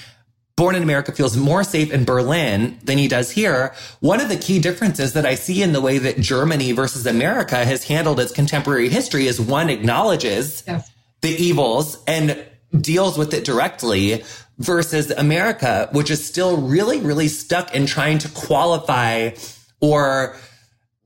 [0.57, 3.75] born in America feels more safe in Berlin than he does here.
[4.01, 7.63] One of the key differences that I see in the way that Germany versus America
[7.63, 10.91] has handled its contemporary history is one acknowledges yes.
[11.21, 12.43] the evils and
[12.81, 14.25] deals with it directly
[14.59, 19.31] versus America, which is still really, really stuck in trying to qualify
[19.81, 20.37] or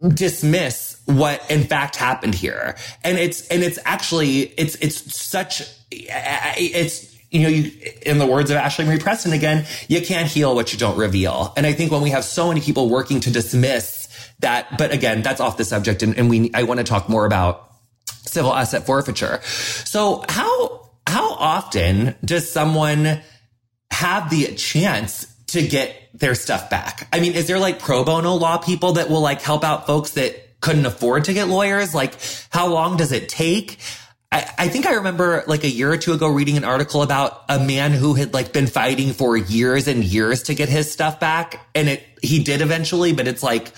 [0.08, 2.76] dismiss what in fact happened here.
[3.04, 7.72] And it's, and it's actually, it's, it's such, it's, you know, you,
[8.02, 11.52] in the words of Ashley Marie Preston again, you can't heal what you don't reveal.
[11.56, 14.08] And I think when we have so many people working to dismiss
[14.40, 16.02] that, but again, that's off the subject.
[16.02, 17.70] And, and we, I want to talk more about
[18.06, 19.40] civil asset forfeiture.
[19.42, 23.20] So how, how often does someone
[23.90, 27.08] have the chance to get their stuff back?
[27.12, 30.12] I mean, is there like pro bono law people that will like help out folks
[30.12, 31.94] that couldn't afford to get lawyers?
[31.94, 32.14] Like,
[32.50, 33.78] how long does it take?
[34.32, 37.44] I, I think I remember like a year or two ago reading an article about
[37.48, 41.18] a man who had like been fighting for years and years to get his stuff
[41.18, 41.66] back.
[41.74, 43.72] And it, he did eventually, but it's like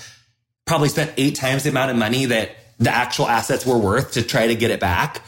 [0.67, 4.23] probably spent eight times the amount of money that the actual assets were worth to
[4.23, 5.23] try to get it back.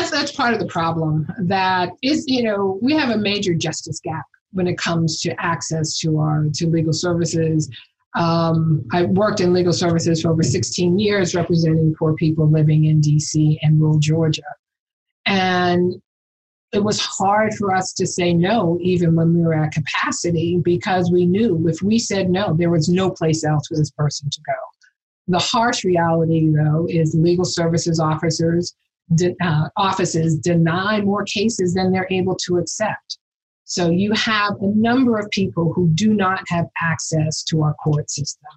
[0.00, 4.00] That's, that's part of the problem that is, you know, we have a major justice
[4.00, 7.70] gap when it comes to access to our to legal services
[8.14, 13.00] um, I worked in legal services for over 16 years, representing poor people living in
[13.00, 14.42] DC and rural Georgia.
[15.26, 15.94] And
[16.72, 21.10] it was hard for us to say no, even when we were at capacity, because
[21.12, 24.40] we knew if we said no, there was no place else for this person to
[24.44, 24.54] go.
[25.28, 28.74] The harsh reality, though, is legal services officers
[29.14, 33.18] de- uh, offices deny more cases than they're able to accept.
[33.64, 38.10] So you have a number of people who do not have access to our court
[38.10, 38.50] system.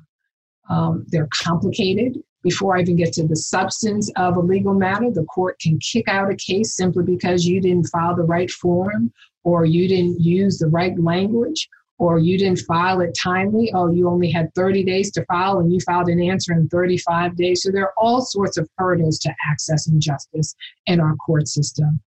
[0.69, 2.17] Um, they're complicated.
[2.41, 6.07] Before I even get to the substance of a legal matter, the court can kick
[6.07, 10.57] out a case simply because you didn't file the right form or you didn't use
[10.57, 11.69] the right language
[12.03, 13.71] or you didn't file it timely.
[13.73, 17.37] Oh, you only had 30 days to file and you filed an answer in 35
[17.37, 17.63] days.
[17.63, 20.53] So there are all sorts of hurdles to accessing justice
[20.85, 22.01] in our court system.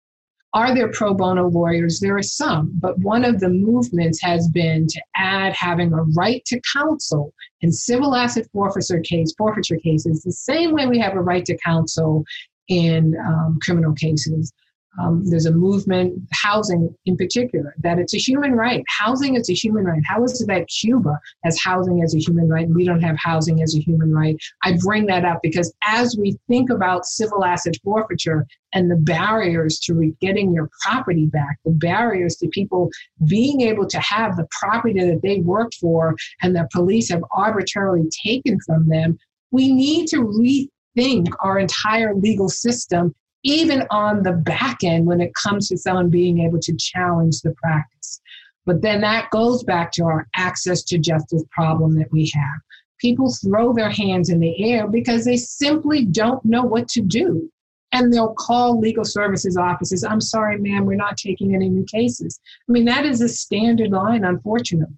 [0.52, 1.98] Are there pro bono lawyers?
[1.98, 6.44] There are some, but one of the movements has been to add having a right
[6.44, 7.32] to counsel
[7.62, 11.56] in civil asset forfeiture case forfeiture cases, the same way we have a right to
[11.56, 12.22] counsel
[12.68, 14.52] in um, criminal cases.
[14.98, 18.82] Um, there's a movement, housing in particular, that it's a human right.
[18.88, 20.02] Housing is a human right.
[20.06, 23.16] How is it that Cuba has housing as a human right and we don't have
[23.18, 24.36] housing as a human right?
[24.64, 29.78] I bring that up because as we think about civil asset forfeiture and the barriers
[29.80, 32.90] to getting your property back, the barriers to people
[33.26, 38.08] being able to have the property that they worked for and that police have arbitrarily
[38.24, 39.18] taken from them,
[39.50, 43.14] we need to rethink our entire legal system
[43.46, 47.52] even on the back end when it comes to someone being able to challenge the
[47.52, 48.20] practice.
[48.64, 52.60] But then that goes back to our access to justice problem that we have.
[52.98, 57.48] People throw their hands in the air because they simply don't know what to do.
[57.92, 62.40] And they'll call legal services offices, I'm sorry, ma'am, we're not taking any new cases.
[62.68, 64.96] I mean, that is a standard line, unfortunately.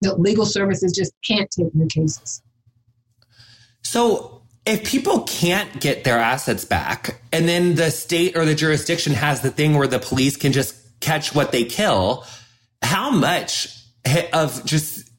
[0.00, 2.42] That legal services just can't take new cases.
[3.82, 9.12] So if people can't get their assets back and then the state or the jurisdiction
[9.12, 12.24] has the thing where the police can just catch what they kill,
[12.82, 13.68] how much
[14.32, 15.10] of just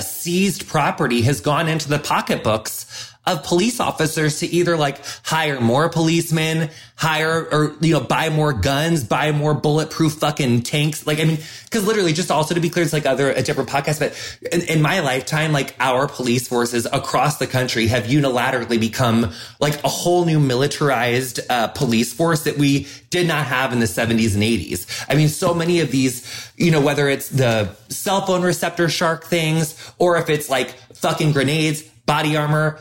[0.00, 5.90] seized property has gone into the pocketbooks of police officers to either like hire more
[5.90, 11.06] policemen, hire or, you know, buy more guns, buy more bulletproof fucking tanks.
[11.06, 11.38] Like, I mean,
[11.70, 14.62] cause literally just also to be clear, it's like other, a different podcast, but in,
[14.62, 19.88] in my lifetime, like our police forces across the country have unilaterally become like a
[19.88, 24.42] whole new militarized, uh, police force that we did not have in the 70s and
[24.42, 25.04] 80s.
[25.10, 29.24] I mean, so many of these, you know, whether it's the cell phone receptor shark
[29.24, 32.78] things or if it's like fucking grenades, body armor,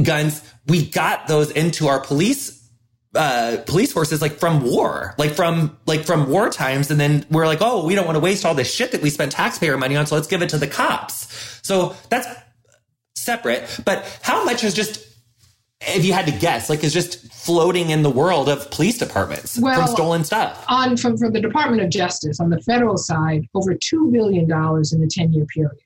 [0.00, 0.42] guns.
[0.66, 2.62] We got those into our police
[3.14, 7.46] uh, police forces like from war, like from like from war times, and then we're
[7.46, 9.96] like, oh, we don't want to waste all this shit that we spent taxpayer money
[9.96, 11.60] on, so let's give it to the cops.
[11.62, 12.26] So that's
[13.14, 13.80] separate.
[13.84, 15.06] But how much is just
[15.82, 19.58] if you had to guess, like is just floating in the world of police departments
[19.58, 20.64] well, from stolen stuff?
[20.68, 24.92] On from, from the Department of Justice on the federal side, over two billion dollars
[24.92, 25.78] in a ten year period.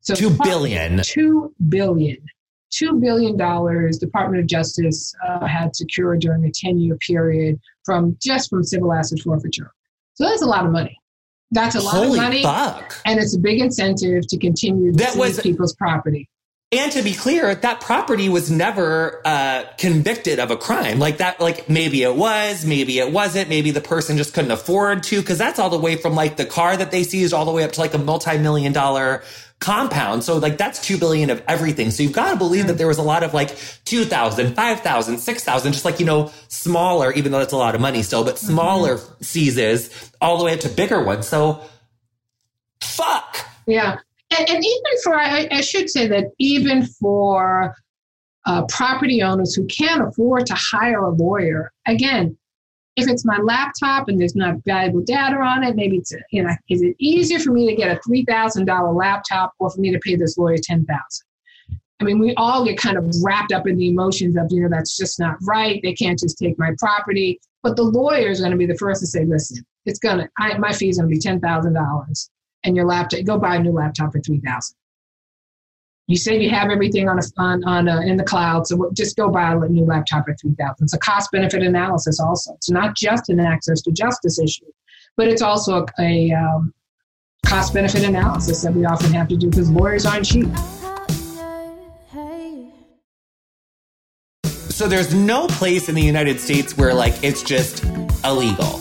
[0.00, 1.00] So two billion.
[1.02, 2.18] Two billion.
[2.80, 8.50] $2 billion Department of Justice uh, had secured during a 10 year period from just
[8.50, 9.72] from civil asset forfeiture.
[10.14, 10.98] So that's a lot of money.
[11.50, 12.42] That's a lot Holy of money.
[12.42, 13.00] Fuck.
[13.04, 16.28] And it's a big incentive to continue to that was, people's property.
[16.72, 20.98] And to be clear, that property was never uh, convicted of a crime.
[20.98, 25.04] Like that, like maybe it was, maybe it wasn't, maybe the person just couldn't afford
[25.04, 27.52] to, because that's all the way from like the car that they seized all the
[27.52, 29.22] way up to like a multi-million dollar
[29.58, 30.22] compound.
[30.22, 31.90] So like that's 2 billion of everything.
[31.90, 35.72] So you've got to believe that there was a lot of like 2,000, 5,000, 6,000,
[35.72, 38.96] just like, you know, smaller, even though that's a lot of money still, but smaller
[38.96, 39.22] mm-hmm.
[39.22, 41.26] seizes all the way up to bigger ones.
[41.26, 41.62] So
[42.80, 43.46] fuck.
[43.66, 43.98] Yeah.
[44.36, 47.74] And, and even for, I, I, should say that even for
[48.44, 52.36] uh, property owners who can't afford to hire a lawyer, again,
[52.96, 56.54] if it's my laptop and there's not valuable data on it, maybe it's, you know,
[56.70, 60.16] is it easier for me to get a $3,000 laptop or for me to pay
[60.16, 60.88] this lawyer 10000
[61.98, 64.68] I mean, we all get kind of wrapped up in the emotions of, you know,
[64.70, 65.80] that's just not right.
[65.82, 67.40] They can't just take my property.
[67.62, 70.58] But the lawyer is going to be the first to say, listen, it's going to,
[70.58, 72.28] my fee is going to be $10,000
[72.64, 74.76] and your laptop, go buy a new laptop for 3000
[76.08, 79.16] you say you have everything on a, on, on a, in the cloud, so just
[79.16, 82.54] go buy a new laptop at 3000 It's a cost benefit analysis also.
[82.54, 84.66] It's not just an access to justice issue,
[85.16, 86.72] but it's also a, a um,
[87.44, 90.46] cost benefit analysis that we often have to do because lawyers aren't cheap.
[94.70, 97.82] So there's no place in the United States where like it's just
[98.22, 98.80] illegal.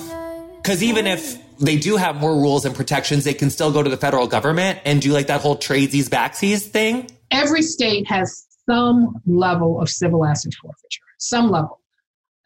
[0.58, 3.90] Because even if they do have more rules and protections, they can still go to
[3.90, 9.22] the federal government and do like that whole tradesies backsies thing every state has some
[9.26, 11.82] level of civil asset forfeiture, some level.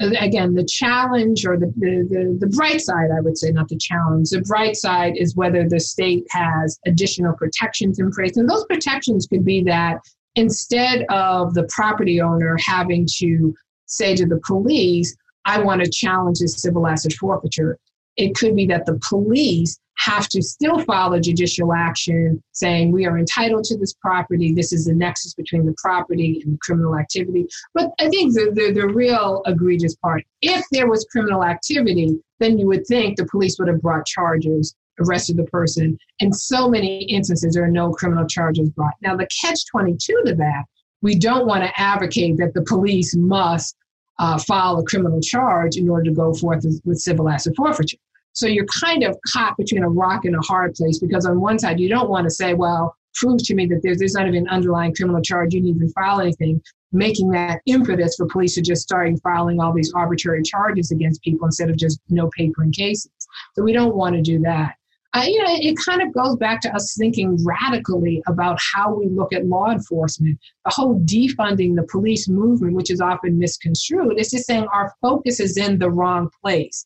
[0.02, 3.78] Again, the challenge or the, the, the, the, bright side, I would say, not the
[3.78, 8.38] challenge, the bright side is whether the state has additional protections in place.
[8.38, 10.00] And those protections could be that
[10.36, 13.54] instead of the property owner having to
[13.88, 17.78] say to the police, I want to challenge this civil asset forfeiture,
[18.20, 23.06] it could be that the police have to still file a judicial action saying we
[23.06, 24.54] are entitled to this property.
[24.54, 27.48] This is the nexus between the property and the criminal activity.
[27.74, 32.58] But I think the, the, the real egregious part, if there was criminal activity, then
[32.58, 35.98] you would think the police would have brought charges, arrested the person.
[36.20, 38.96] In so many instances, there are no criminal charges brought.
[39.02, 40.64] Now, the catch 22 to that,
[41.02, 43.76] we don't want to advocate that the police must
[44.20, 47.98] uh, file a criminal charge in order to go forth with, with civil asset forfeiture.
[48.34, 51.60] So you're kind of caught between a rock and a hard place because on one
[51.60, 54.44] side you don't want to say, well, prove to me that there's, there's not even
[54.44, 56.62] an underlying criminal charge, you need to file anything,
[56.92, 61.46] making that impetus for police to just starting filing all these arbitrary charges against people
[61.46, 63.12] instead of just no paper in cases.
[63.56, 64.76] So we don't want to do that.
[65.16, 69.08] Uh, you know, it kind of goes back to us thinking radically about how we
[69.08, 70.38] look at law enforcement.
[70.66, 75.40] The whole defunding the police movement, which is often misconstrued, is just saying our focus
[75.40, 76.86] is in the wrong place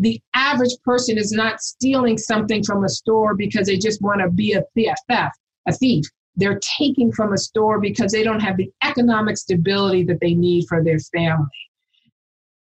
[0.00, 4.30] the average person is not stealing something from a store because they just want to
[4.30, 4.64] be a
[5.08, 5.38] theft,
[5.68, 6.04] a thief.
[6.36, 10.64] They're taking from a store because they don't have the economic stability that they need
[10.68, 11.46] for their family.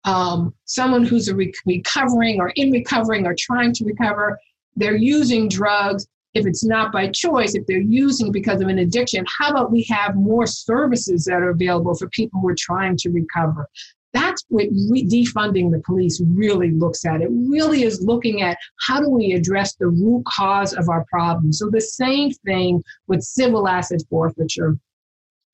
[0.03, 4.37] Um, someone who's re- recovering or in recovering or trying to recover,
[4.75, 6.07] they're using drugs.
[6.33, 9.83] If it's not by choice, if they're using because of an addiction, how about we
[9.89, 13.67] have more services that are available for people who are trying to recover?
[14.13, 17.21] That's what re- defunding the police really looks at.
[17.21, 18.57] It really is looking at
[18.87, 21.53] how do we address the root cause of our problem.
[21.53, 24.77] So the same thing with civil asset forfeiture.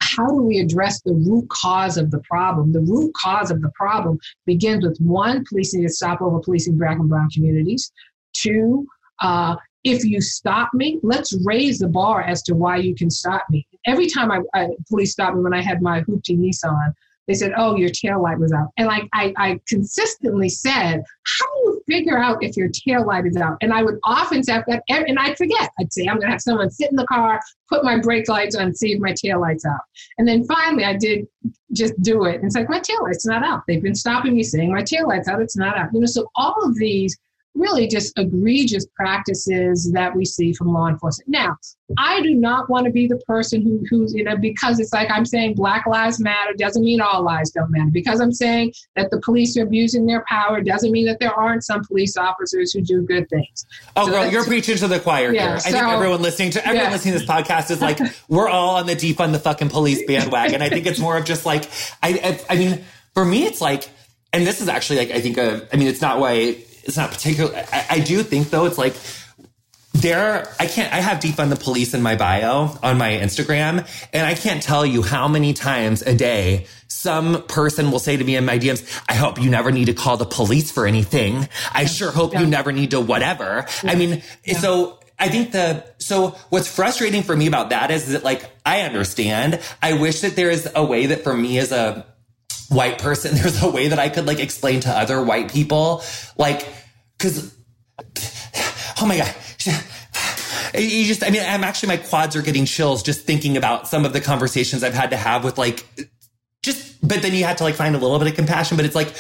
[0.02, 2.72] How do we address the root cause of the problem?
[2.72, 6.98] The root cause of the problem begins with one, policing to stop over policing black
[6.98, 7.92] and brown communities.
[8.34, 8.88] Two,
[9.22, 13.44] uh, if you stop me, let's raise the bar as to why you can stop
[13.50, 13.68] me.
[13.86, 16.94] Every time I, I police stopped me when I had my hoopty Nissan,
[17.28, 21.04] they said, "Oh, your tail light was out," and like I, I consistently said,
[21.40, 24.44] "How do you figure out if your tail light is out?" And I would often
[24.44, 25.72] say that, and I'd forget.
[25.80, 28.56] I'd say, "I'm going to have someone sit in the car, put my brake lights
[28.56, 29.82] on, see if my tail light's out."
[30.18, 31.28] And then finally, I did
[31.74, 33.64] just do it, and it's like my tail light's not out.
[33.68, 35.42] They've been stopping me saying my tail light's out.
[35.42, 35.90] It's not out.
[35.94, 37.18] You know, so all of these
[37.56, 41.30] really just egregious practices that we see from law enforcement.
[41.30, 41.58] Now,
[41.98, 45.10] I do not want to be the person who, who's, you know, because it's like
[45.10, 47.90] I'm saying Black Lives Matter doesn't mean all lives don't matter.
[47.92, 51.64] Because I'm saying that the police are abusing their power doesn't mean that there aren't
[51.64, 53.66] some police officers who do good things.
[53.96, 55.60] Oh, so girl, you're preaching to the choir yeah, here.
[55.60, 56.92] So, I think everyone listening to everyone yeah.
[56.92, 60.62] listening to this podcast is like, we're all on the defund the fucking police bandwagon.
[60.62, 61.70] I think it's more of just like,
[62.04, 62.84] I, I, I mean,
[63.14, 63.90] for me, it's like,
[64.34, 67.12] and this is actually like, I think, a, I mean, it's not why it's not
[67.12, 67.54] particular.
[67.72, 68.96] I, I do think though, it's like,
[69.96, 74.28] there i can't i have defund the police in my bio on my instagram and
[74.28, 78.36] i can't tell you how many times a day some person will say to me
[78.36, 81.86] in my dms i hope you never need to call the police for anything i
[81.86, 82.42] sure hope yeah.
[82.42, 83.92] you never need to whatever yeah.
[83.92, 84.22] i mean
[84.60, 88.82] so I think the, so what's frustrating for me about that is that like, I
[88.82, 89.62] understand.
[89.82, 92.06] I wish that there is a way that for me as a
[92.70, 96.04] white person, there's a way that I could like explain to other white people,
[96.38, 96.68] like,
[97.20, 97.56] cause,
[99.02, 99.36] oh my God,
[100.80, 104.06] you just, I mean, I'm actually, my quads are getting chills just thinking about some
[104.06, 105.86] of the conversations I've had to have with like,
[106.64, 108.96] just, but then you had to like find a little bit of compassion, but it's
[108.96, 109.14] like,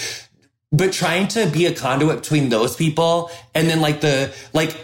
[0.71, 4.75] but trying to be a conduit between those people and then like the, like,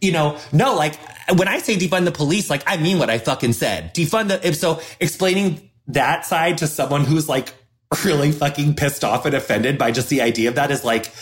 [0.00, 0.98] you know, no, like
[1.36, 3.94] when I say defund the police, like I mean what I fucking said.
[3.94, 7.54] Defund the, if so explaining that side to someone who's like
[8.04, 11.12] really fucking pissed off and offended by just the idea of that is like,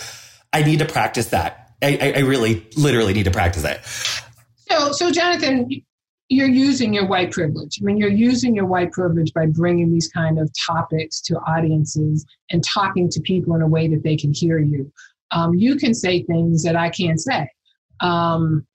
[0.52, 3.80] I need to practice that I, I really, literally need to practice it.
[4.68, 5.70] So, so Jonathan,
[6.28, 7.78] you're using your white privilege.
[7.80, 12.26] I mean, you're using your white privilege by bringing these kind of topics to audiences
[12.50, 14.92] and talking to people in a way that they can hear you.
[15.30, 17.48] Um, you can say things that I can't say
[18.00, 18.66] um,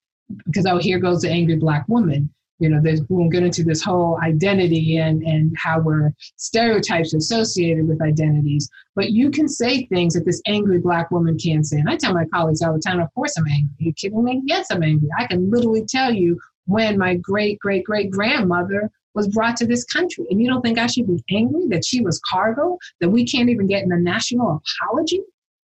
[0.46, 3.64] because oh, here goes the angry black woman you know, there's, we won't get into
[3.64, 9.86] this whole identity and, and how we're stereotypes associated with identities, but you can say
[9.88, 11.78] things that this angry black woman can't say.
[11.78, 13.70] And I tell my colleagues all the time, of course I'm angry.
[13.80, 14.41] Are you kidding me?
[14.45, 15.10] Yes, I'm angry.
[15.18, 19.84] I can literally tell you when my great, great, great grandmother was brought to this
[19.84, 20.26] country.
[20.30, 23.49] And you don't think I should be angry that she was cargo, that we can't
[23.49, 25.22] even get in a national apology?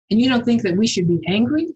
[0.10, 1.68] And you don't think that we should be angry?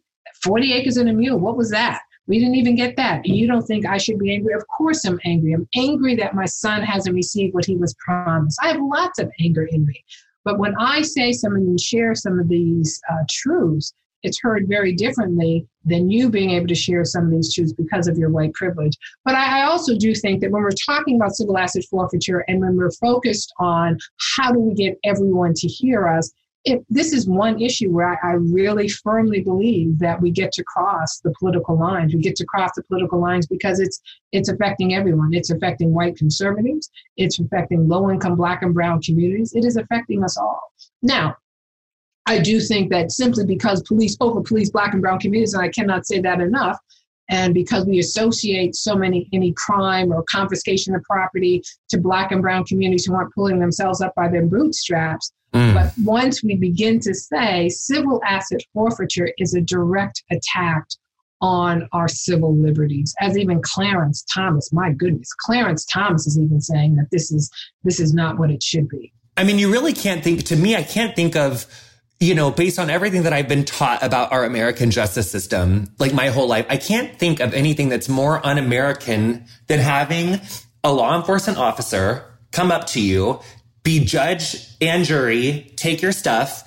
[0.43, 2.01] 40 acres and a mule, what was that?
[2.27, 3.25] We didn't even get that.
[3.25, 4.53] You don't think I should be angry?
[4.53, 5.53] Of course I'm angry.
[5.53, 8.59] I'm angry that my son hasn't received what he was promised.
[8.61, 10.03] I have lots of anger in me.
[10.43, 13.93] But when I say some and share some of these uh, truths,
[14.23, 18.07] it's heard very differently than you being able to share some of these truths because
[18.07, 18.95] of your white privilege.
[19.25, 22.59] But I, I, also do think that when we're talking about civil asset forfeiture and
[22.61, 23.97] when we're focused on
[24.37, 26.31] how do we get everyone to hear us,
[26.63, 30.63] if this is one issue where I, I, really firmly believe that we get to
[30.63, 32.13] cross the political lines.
[32.13, 33.99] We get to cross the political lines because it's
[34.31, 35.33] it's affecting everyone.
[35.33, 36.91] It's affecting white conservatives.
[37.17, 39.53] It's affecting low income black and brown communities.
[39.55, 40.61] It is affecting us all.
[41.01, 41.35] Now,
[42.27, 45.69] I do think that simply because police over police black and brown communities, and I
[45.69, 46.77] cannot say that enough,
[47.31, 52.43] and because we associate so many any crime or confiscation of property to black and
[52.43, 55.73] brown communities who aren't pulling themselves up by their bootstraps Mm.
[55.73, 60.85] But once we begin to say civil asset forfeiture is a direct attack
[61.41, 66.95] on our civil liberties, as even Clarence Thomas, my goodness, Clarence Thomas is even saying
[66.95, 67.49] that this is
[67.83, 69.11] this is not what it should be.
[69.35, 71.65] I mean, you really can't think to me, I can't think of
[72.21, 76.13] you know, based on everything that I've been taught about our American justice system, like
[76.13, 80.39] my whole life, I can't think of anything that's more un American than having
[80.83, 83.39] a law enforcement officer come up to you,
[83.81, 86.63] be judge and jury, take your stuff.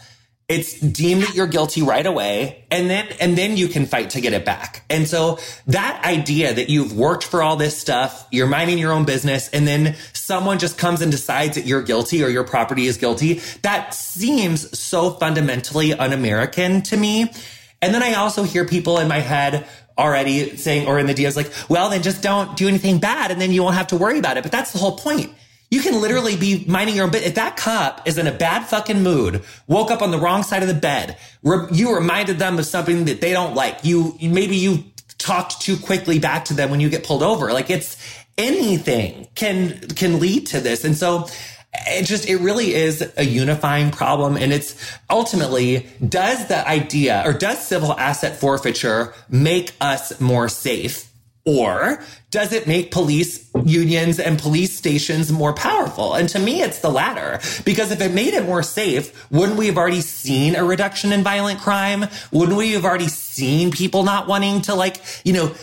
[0.47, 2.67] It's deemed that you're guilty right away.
[2.71, 4.85] And then, and then you can fight to get it back.
[4.91, 5.39] And so
[5.69, 9.67] that idea that you've worked for all this stuff, you're minding your own business, and
[9.67, 13.95] then someone just comes and decides that you're guilty or your property is guilty, that
[13.95, 17.33] seems so fundamentally un-American to me.
[17.81, 19.67] And then I also hear people in my head
[19.97, 23.41] already saying, or in the DMs like, well, then just don't do anything bad and
[23.41, 24.43] then you won't have to worry about it.
[24.43, 25.33] But that's the whole point
[25.75, 27.31] you can literally be minding your own business.
[27.31, 30.63] If that cop is in a bad fucking mood, woke up on the wrong side
[30.63, 33.85] of the bed, re- you reminded them of something that they don't like.
[33.85, 34.85] You, maybe you
[35.19, 37.53] talked too quickly back to them when you get pulled over.
[37.53, 37.97] Like it's
[38.39, 40.85] anything can, can lead to this.
[40.85, 41.27] And so
[41.89, 44.37] it just, it really is a unifying problem.
[44.37, 51.11] And it's ultimately, does the idea or does civil asset forfeiture make us more safe?
[51.47, 52.03] Or
[52.35, 56.15] does it make police unions and police stations more powerful?
[56.15, 57.39] And to me, it's the latter.
[57.65, 61.23] Because if it made it more safe, wouldn't we have already seen a reduction in
[61.23, 62.07] violent crime?
[62.33, 65.55] Wouldn't we have already seen people not wanting to like, you know,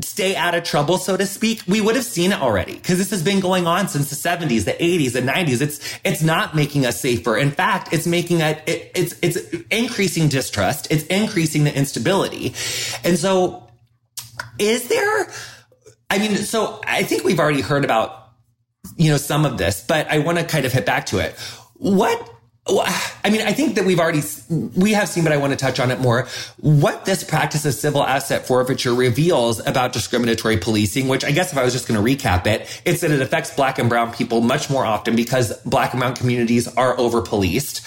[0.00, 3.10] stay out of trouble, so to speak, we would have seen it already because this
[3.10, 5.60] has been going on since the 70s, the 80s, the 90s.
[5.60, 7.36] It's it's not making us safer.
[7.36, 9.36] In fact, it's making it, it it's it's
[9.70, 10.90] increasing distrust.
[10.90, 12.54] It's increasing the instability.
[13.04, 13.68] And so
[14.58, 15.28] is there
[16.10, 18.32] I mean, so I think we've already heard about
[18.96, 21.34] you know some of this, but I want to kind of hit back to it.
[21.74, 22.32] What
[22.68, 25.78] I mean, I think that we've already, we have seen, but I want to touch
[25.78, 26.26] on it more.
[26.58, 31.58] What this practice of civil asset forfeiture reveals about discriminatory policing, which I guess if
[31.58, 34.40] I was just going to recap it, it's that it affects black and brown people
[34.40, 37.82] much more often because black and brown communities are over policed.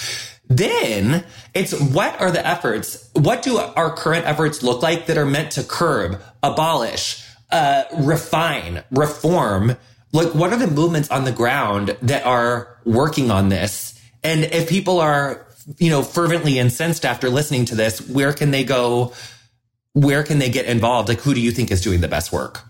[0.47, 3.09] Then it's what are the efforts?
[3.13, 8.83] What do our current efforts look like that are meant to curb, abolish, uh, refine,
[8.91, 9.75] reform?
[10.11, 13.99] Like, what are the movements on the ground that are working on this?
[14.23, 15.47] And if people are,
[15.77, 19.13] you know, fervently incensed after listening to this, where can they go?
[19.93, 21.09] Where can they get involved?
[21.09, 22.61] Like, who do you think is doing the best work?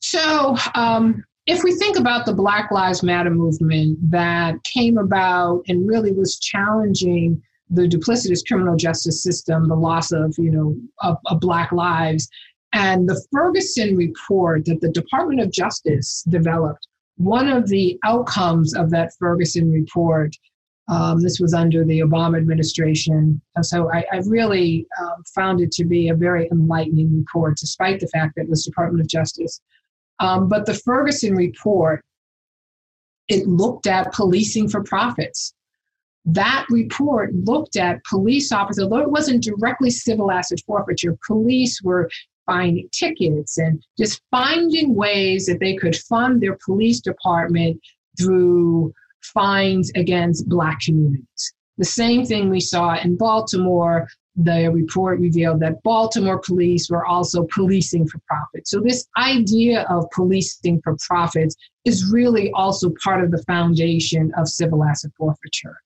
[0.00, 5.86] So, um, if we think about the Black Lives Matter movement that came about and
[5.86, 11.40] really was challenging the duplicitous criminal justice system, the loss of, you know, of, of
[11.40, 12.28] Black lives,
[12.74, 18.90] and the Ferguson report that the Department of Justice developed, one of the outcomes of
[18.90, 20.36] that Ferguson report
[20.88, 23.40] um, this was under the Obama administration.
[23.62, 28.08] So I, I really um, found it to be a very enlightening report, despite the
[28.08, 29.60] fact that it was Department of Justice.
[30.20, 32.04] Um, but the Ferguson report,
[33.28, 35.54] it looked at policing for profits.
[36.26, 42.10] That report looked at police officers, although it wasn't directly civil asset forfeiture, police were
[42.46, 47.80] finding tickets and just finding ways that they could fund their police department
[48.18, 48.92] through
[49.22, 51.54] fines against Black communities.
[51.78, 54.08] The same thing we saw in Baltimore.
[54.36, 58.66] The report revealed that Baltimore police were also policing for profit.
[58.66, 64.48] So, this idea of policing for profits is really also part of the foundation of
[64.48, 65.76] civil asset forfeiture.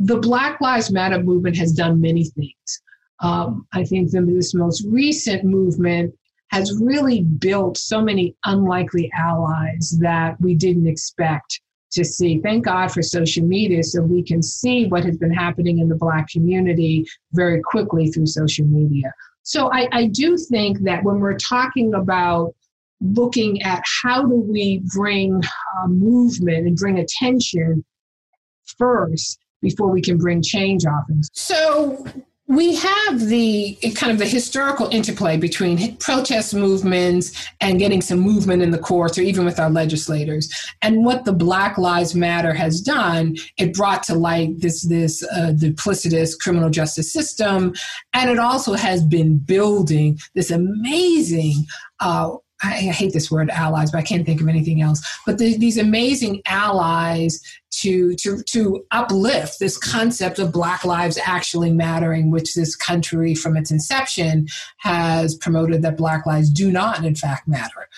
[0.00, 2.82] The Black Lives Matter movement has done many things.
[3.20, 6.14] Um, I think the, this most recent movement
[6.50, 11.60] has really built so many unlikely allies that we didn't expect
[11.92, 12.38] to see.
[12.40, 15.96] Thank God for social media so we can see what has been happening in the
[15.96, 19.12] Black community very quickly through social media.
[19.42, 22.54] So I, I do think that when we're talking about
[23.00, 25.40] looking at how do we bring
[25.80, 27.84] uh, movement and bring attention
[28.76, 31.22] first before we can bring change often.
[31.32, 32.04] So
[32.48, 38.62] we have the kind of the historical interplay between protest movements and getting some movement
[38.62, 40.50] in the courts or even with our legislators.
[40.80, 45.52] And what the black lives matter has done it brought to light this this uh,
[45.54, 47.74] duplicitous criminal justice system.
[48.14, 51.66] And it also has been building this amazing
[52.00, 52.30] uh,
[52.62, 55.00] I, hate this word allies, but I can't think of anything else.
[55.24, 57.40] But the, these amazing allies
[57.70, 63.56] to, to, to uplift this concept of Black lives actually mattering, which this country from
[63.56, 64.48] its inception
[64.78, 67.88] has promoted that Black lives do not, in fact, matter.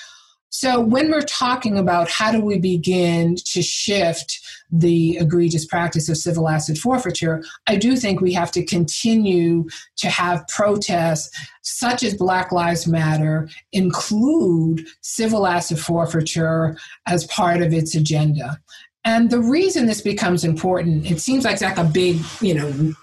[0.50, 4.40] So when we're talking about how do we begin to shift
[4.70, 10.10] the egregious practice of civil asset forfeiture, I do think we have to continue to
[10.10, 11.30] have protests
[11.62, 16.76] such as Black Lives Matter include civil asset forfeiture
[17.06, 18.60] as part of its agenda.
[19.04, 22.94] And the reason this becomes important, it seems like like a big, you know,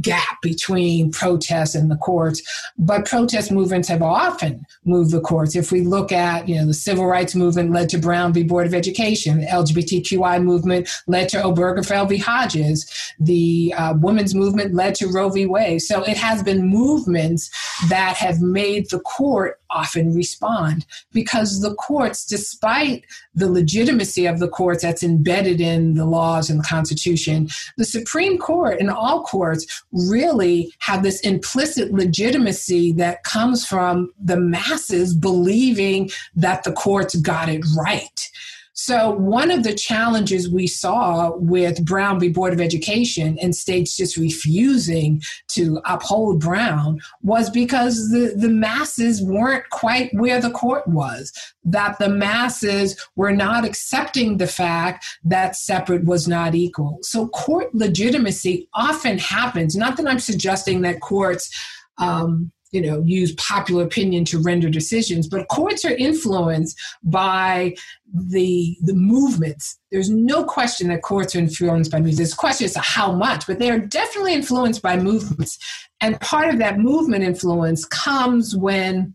[0.00, 2.42] gap between protests and the courts,
[2.78, 5.54] but protest movements have often moved the courts.
[5.54, 8.42] If we look at, you know, the civil rights movement led to Brown v.
[8.42, 12.16] Board of Education, the LGBTQI movement led to Obergefell v.
[12.16, 15.46] Hodges, the uh, women's movement led to Roe v.
[15.46, 15.82] Wade.
[15.82, 17.50] So it has been movements
[17.88, 24.48] that have made the court often respond because the courts, despite the legitimacy of the
[24.48, 29.81] courts that's embedded in the laws and the Constitution, the Supreme Court and all courts
[29.92, 37.48] really have this implicit legitimacy that comes from the masses believing that the courts got
[37.48, 38.28] it right.
[38.74, 42.30] So, one of the challenges we saw with Brown v.
[42.30, 49.22] Board of Education and states just refusing to uphold Brown was because the, the masses
[49.22, 51.32] weren't quite where the court was,
[51.64, 56.98] that the masses were not accepting the fact that separate was not equal.
[57.02, 59.76] So, court legitimacy often happens.
[59.76, 61.50] Not that I'm suggesting that courts.
[61.98, 67.74] Um, you know use popular opinion to render decisions but courts are influenced by
[68.14, 69.78] the the movements.
[69.90, 72.34] There's no question that courts are influenced by movements.
[72.34, 75.58] Question as to how much but they are definitely influenced by movements.
[76.00, 79.14] And part of that movement influence comes when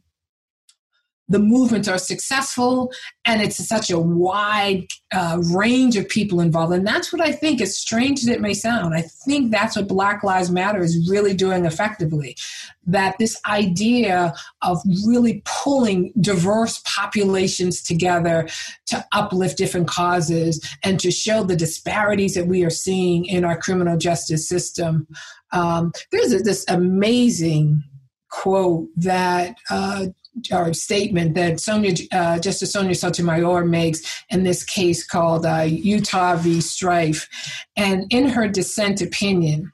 [1.29, 2.91] the movements are successful
[3.25, 6.73] and it's such a wide uh, range of people involved.
[6.73, 9.87] And that's what I think, as strange as it may sound, I think that's what
[9.87, 12.37] Black Lives Matter is really doing effectively.
[12.85, 18.47] That this idea of really pulling diverse populations together
[18.87, 23.57] to uplift different causes and to show the disparities that we are seeing in our
[23.57, 25.07] criminal justice system.
[25.51, 27.83] Um, there's this amazing
[28.29, 30.07] quote that uh,
[30.51, 36.35] or statement that Sonia, uh, Justice Sonia Sotomayor makes in this case called uh, Utah
[36.35, 36.59] v.
[36.59, 37.27] Strieff.
[37.75, 39.71] And in her dissent opinion,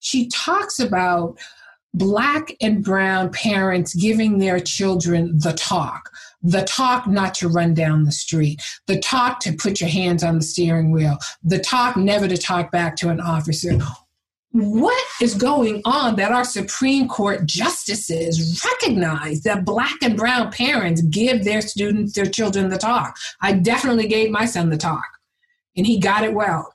[0.00, 1.38] she talks about
[1.94, 6.10] black and brown parents giving their children the talk.
[6.42, 10.36] The talk not to run down the street, the talk to put your hands on
[10.36, 13.78] the steering wheel, the talk never to talk back to an officer,
[14.54, 21.02] what is going on that our Supreme Court justices recognize that black and brown parents
[21.02, 23.16] give their students, their children the talk?
[23.40, 25.04] I definitely gave my son the talk,
[25.76, 26.72] and he got it well.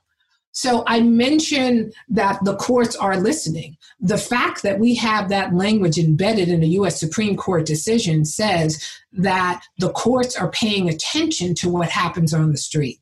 [0.52, 3.78] So I mentioned that the courts are listening.
[3.98, 8.86] The fact that we have that language embedded in a US Supreme Court decision says
[9.12, 13.00] that the courts are paying attention to what happens on the street.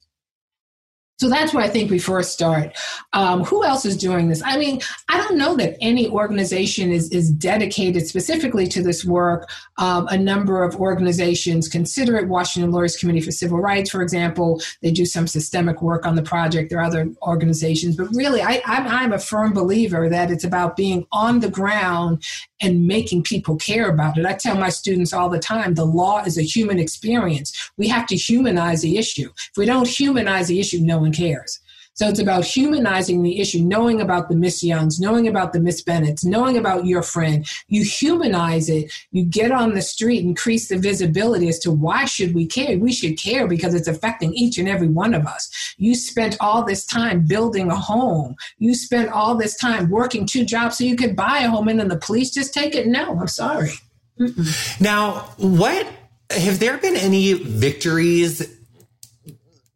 [1.18, 2.76] So that's where I think we first start.
[3.12, 4.40] Um, who else is doing this?
[4.44, 9.50] I mean, I don't know that any organization is, is dedicated specifically to this work.
[9.78, 12.28] Um, a number of organizations consider it.
[12.28, 16.22] Washington Lawyers Committee for Civil Rights, for example, they do some systemic work on the
[16.22, 16.70] project.
[16.70, 20.76] There are other organizations, but really, I, I'm, I'm a firm believer that it's about
[20.76, 22.22] being on the ground
[22.60, 24.26] and making people care about it.
[24.26, 27.70] I tell my students all the time the law is a human experience.
[27.76, 29.30] We have to humanize the issue.
[29.36, 31.60] If we don't humanize the issue, no cares.
[31.98, 35.82] So it's about humanizing the issue, knowing about the Miss Youngs, knowing about the Miss
[35.82, 37.44] Bennetts, knowing about your friend.
[37.66, 38.92] You humanize it.
[39.10, 42.78] You get on the street, increase the visibility as to why should we care?
[42.78, 45.74] We should care because it's affecting each and every one of us.
[45.76, 48.36] You spent all this time building a home.
[48.58, 51.80] You spent all this time working two jobs so you could buy a home and
[51.80, 52.86] then the police just take it.
[52.86, 53.72] No, I'm sorry.
[54.20, 54.80] Mm-mm.
[54.80, 55.84] Now, what
[56.30, 58.57] have there been any victories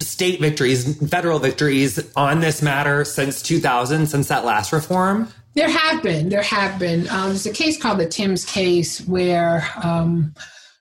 [0.04, 5.28] state victories, federal victories on this matter since 2000, since that last reform?
[5.54, 6.28] There have been.
[6.28, 7.08] There have been.
[7.10, 10.34] Um, there's a case called the Timbs case where um,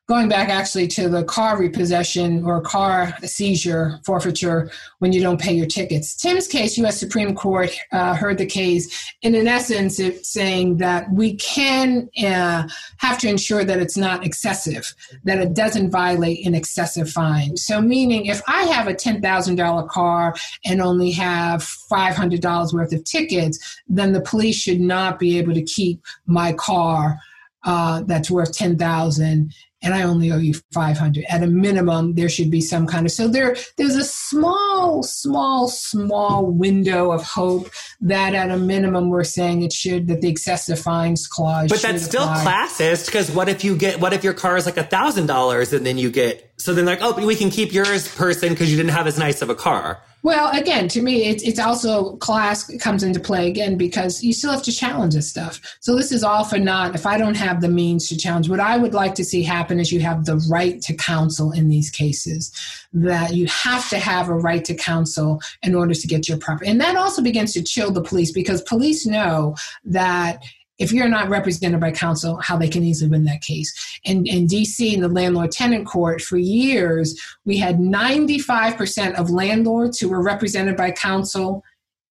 [0.08, 5.54] going back actually to the car repossession or car seizure forfeiture when you don't pay
[5.54, 6.16] your tickets.
[6.16, 6.99] Timbs case, U.S.
[6.99, 12.68] Supreme Court uh, heard the case, and in essence, it's saying that we can uh,
[12.97, 14.93] have to ensure that it's not excessive,
[15.24, 17.56] that it doesn't violate an excessive fine.
[17.56, 20.36] So, meaning if I have a $10,000 car
[20.66, 25.64] and only have $500 worth of tickets, then the police should not be able to
[25.64, 27.18] keep my car
[27.64, 31.26] uh, that's worth 10000 and I only owe you 500.
[31.30, 35.68] At a minimum, there should be some kind of so there there's a small, small,
[35.68, 37.70] small window of hope
[38.02, 41.70] that at a minimum we're saying it should that the excessive fines clause.
[41.70, 42.44] But that's still apply.
[42.44, 45.74] classist because what if you get what if your car is like a thousand dollars
[45.74, 48.78] and then you get so then like oh we can keep yours person because you
[48.78, 50.02] didn't have as nice of a car.
[50.24, 54.51] Well, again, to me, it's it's also class comes into play again because you still
[54.51, 55.59] have to challenge this stuff.
[55.80, 58.47] So this is all for not if I don't have the means to challenge.
[58.47, 61.69] What I would like to see happen is you have the right to counsel in
[61.69, 62.51] these cases.
[62.93, 66.69] That you have to have a right to counsel in order to get your property,
[66.69, 69.55] and that also begins to chill the police because police know
[69.86, 70.43] that
[70.82, 74.00] if you're not represented by counsel, how they can easily win that case.
[74.04, 80.00] In, in DC, in the landlord tenant court, for years, we had 95% of landlords
[80.00, 81.64] who were represented by counsel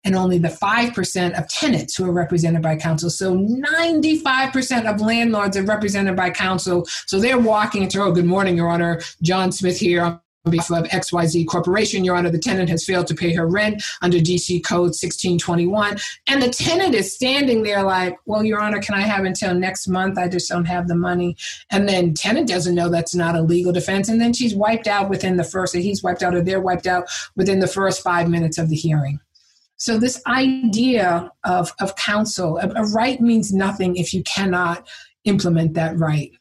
[0.03, 3.09] and only the 5% of tenants who are represented by counsel.
[3.09, 6.85] So 95% of landlords are represented by counsel.
[7.07, 9.01] So they're walking into, oh, good morning, Your Honor.
[9.23, 13.15] John Smith here on behalf of XYZ Corporation, Your Honor, the tenant has failed to
[13.15, 15.97] pay her rent under DC Code 1621.
[16.27, 19.87] And the tenant is standing there like, well, Your Honor, can I have until next
[19.87, 20.17] month?
[20.17, 21.35] I just don't have the money.
[21.71, 24.09] And then tenant doesn't know that's not a legal defense.
[24.09, 27.07] And then she's wiped out within the first, he's wiped out or they're wiped out
[27.35, 29.19] within the first five minutes of the hearing.
[29.77, 34.87] So this idea of, of counsel, a, a right means nothing if you cannot
[35.23, 36.31] implement that right.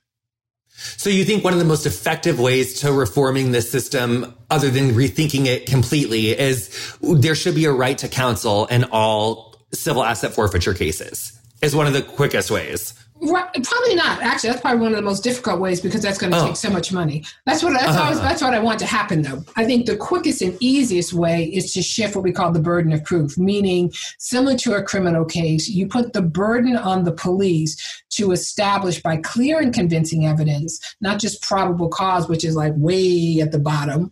[0.97, 4.93] So you think one of the most effective ways to reforming this system, other than
[4.93, 10.35] rethinking it completely, is there should be a right to counsel in all civil asset
[10.35, 12.95] forfeiture cases is one of the quickest ways.
[13.21, 14.23] Probably not.
[14.23, 16.47] Actually, that's probably one of the most difficult ways because that's going to oh.
[16.47, 17.25] take so much money.
[17.47, 18.15] That's what that's, uh-huh.
[18.21, 19.45] that's what I want to happen, though.
[19.57, 22.93] I think the quickest and easiest way is to shift what we call the burden
[22.93, 28.03] of proof, meaning similar to a criminal case, you put the burden on the police
[28.11, 33.41] to establish by clear and convincing evidence, not just probable cause, which is like way
[33.41, 34.11] at the bottom,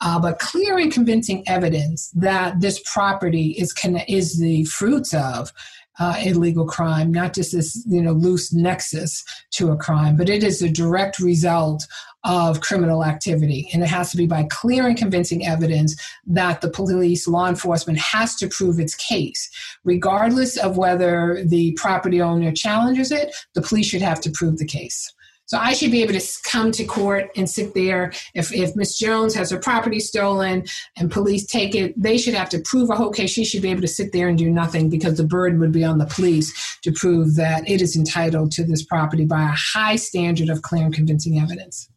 [0.00, 3.74] uh, but clear and convincing evidence that this property is
[4.08, 5.52] is the fruits of
[6.00, 9.22] uh, illegal crime, not just this you know loose nexus
[9.52, 11.86] to a crime, but it is a direct result
[12.24, 15.94] of criminal activity, and it has to be by clear and convincing evidence
[16.26, 19.50] that the police, law enforcement has to prove its case,
[19.84, 23.34] regardless of whether the property owner challenges it.
[23.54, 25.12] The police should have to prove the case.
[25.50, 28.12] So I should be able to come to court and sit there.
[28.34, 30.64] If, if Miss Jones has her property stolen
[30.96, 33.32] and police take it, they should have to prove a whole case.
[33.32, 35.82] She should be able to sit there and do nothing because the burden would be
[35.82, 39.96] on the police to prove that it is entitled to this property by a high
[39.96, 41.90] standard of clear and convincing evidence.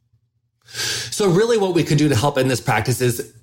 [0.65, 3.35] So really what we could do to help in this practice is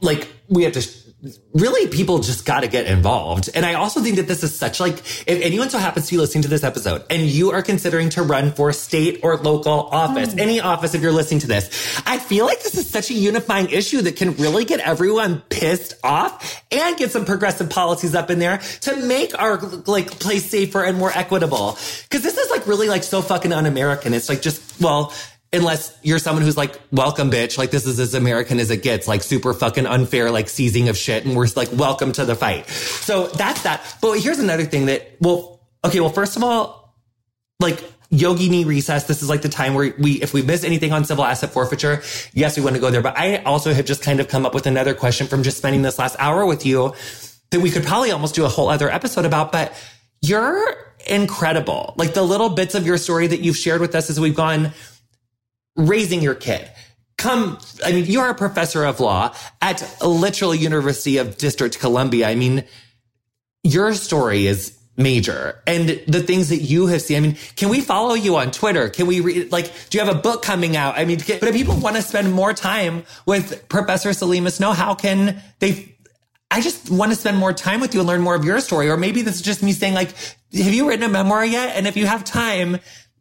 [0.00, 1.07] like we have to
[1.52, 3.50] really people just got to get involved.
[3.54, 6.18] And I also think that this is such like, if anyone so happens to be
[6.18, 10.34] listening to this episode and you are considering to run for state or local office,
[10.34, 10.38] mm.
[10.40, 13.68] any office, if you're listening to this, I feel like this is such a unifying
[13.70, 18.38] issue that can really get everyone pissed off and get some progressive policies up in
[18.38, 21.72] there to make our like place safer and more equitable.
[22.10, 24.14] Cause this is like really like so fucking un-American.
[24.14, 25.12] It's like just, well,
[25.52, 27.56] unless you're someone who's like, welcome, bitch.
[27.56, 30.96] Like this is as American as it gets, like super fucking unfair, like seizing of
[30.96, 31.24] shit.
[31.24, 32.68] And we're like, welcome to the fight.
[32.68, 33.96] So that's that.
[34.02, 36.00] But here's another thing that, well, okay.
[36.00, 36.94] Well, first of all,
[37.60, 37.82] like
[38.12, 39.04] yogini recess.
[39.04, 42.02] This is like the time where we, if we miss anything on civil asset forfeiture,
[42.32, 43.02] yes, we want to go there.
[43.02, 45.82] But I also have just kind of come up with another question from just spending
[45.82, 46.94] this last hour with you
[47.50, 49.72] that we could probably almost do a whole other episode about, but
[50.20, 51.94] you're incredible.
[51.96, 54.72] Like the little bits of your story that you've shared with us as we've gone
[55.78, 56.68] raising your kid.
[57.16, 62.28] Come, I mean, you are a professor of law at literal University of District Columbia.
[62.28, 62.64] I mean,
[63.64, 67.16] your story is major and the things that you have seen.
[67.16, 68.88] I mean, can we follow you on Twitter?
[68.88, 70.98] Can we read, like, do you have a book coming out?
[70.98, 74.94] I mean, but if people want to spend more time with Professor Saleema Snow, how
[74.94, 75.96] can they?
[76.50, 78.88] I just want to spend more time with you and learn more of your story.
[78.88, 81.76] Or maybe this is just me saying, like, have you written a memoir yet?
[81.76, 82.78] And if you have time,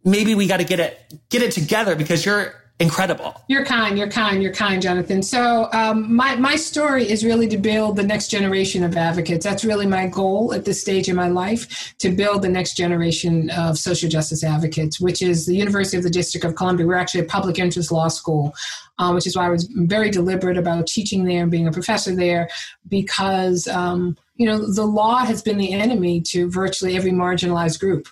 [0.08, 3.34] maybe we got to get it get it together because you're incredible.
[3.48, 5.24] You're kind, you're kind, you're kind, Jonathan.
[5.24, 9.44] So um, my my story is really to build the next generation of advocates.
[9.44, 13.50] That's really my goal at this stage in my life to build the next generation
[13.50, 16.86] of social justice advocates, which is the University of the District of Columbia.
[16.86, 18.54] We're actually a public interest law school.
[19.00, 22.16] Um, which is why I was very deliberate about teaching there and being a professor
[22.16, 22.50] there,
[22.88, 28.08] because um, you know the law has been the enemy to virtually every marginalized group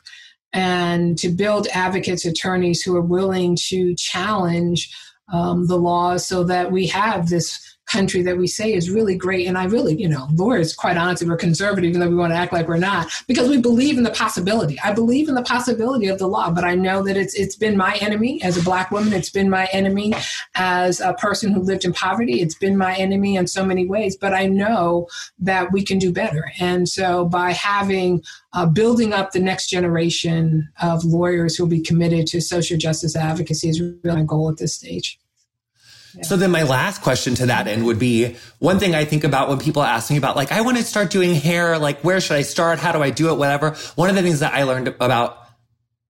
[0.55, 4.89] and to build advocates, attorneys who are willing to challenge
[5.31, 9.47] um, the laws so that we have this country that we say is really great.
[9.47, 12.38] And I really, you know, lawyers, quite honestly, we're conservative, even though we want to
[12.38, 14.79] act like we're not, because we believe in the possibility.
[14.83, 17.77] I believe in the possibility of the law, but I know that it's it's been
[17.77, 19.13] my enemy as a black woman.
[19.13, 20.13] It's been my enemy
[20.55, 22.41] as a person who lived in poverty.
[22.41, 24.17] It's been my enemy in so many ways.
[24.17, 25.07] But I know
[25.39, 26.51] that we can do better.
[26.59, 28.23] And so by having
[28.53, 33.15] uh, building up the next generation of lawyers who will be committed to social justice
[33.15, 35.19] advocacy is really my goal at this stage.
[36.24, 39.49] So then my last question to that end would be one thing I think about
[39.49, 42.38] when people ask me about like, I want to start doing hair, like where should
[42.38, 42.80] I start?
[42.80, 43.38] How do I do it?
[43.38, 43.72] Whatever.
[43.95, 45.45] One of the things that I learned about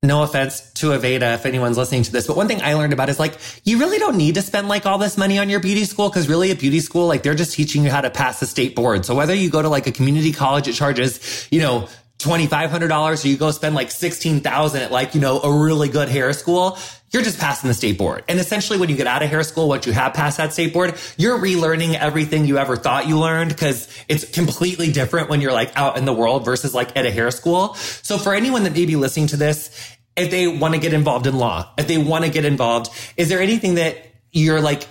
[0.03, 3.09] no offense to Aveda if anyone's listening to this, but one thing I learned about
[3.09, 5.83] is like, you really don't need to spend like all this money on your beauty
[5.83, 8.45] school because really a beauty school, like they're just teaching you how to pass the
[8.45, 9.05] state board.
[9.05, 11.87] So whether you go to like a community college, it charges, you know,
[12.19, 16.31] $2,500 or you go spend like 16,000 at like, you know, a really good hair
[16.33, 16.77] school,
[17.11, 18.23] you're just passing the state board.
[18.27, 20.73] And essentially when you get out of hair school, once you have passed that state
[20.73, 25.51] board, you're relearning everything you ever thought you learned because it's completely different when you're
[25.51, 27.73] like out in the world versus like at a hair school.
[27.75, 31.27] So for anyone that may be listening to this, if they want to get involved
[31.27, 33.97] in law, if they want to get involved, is there anything that
[34.31, 34.87] you're like,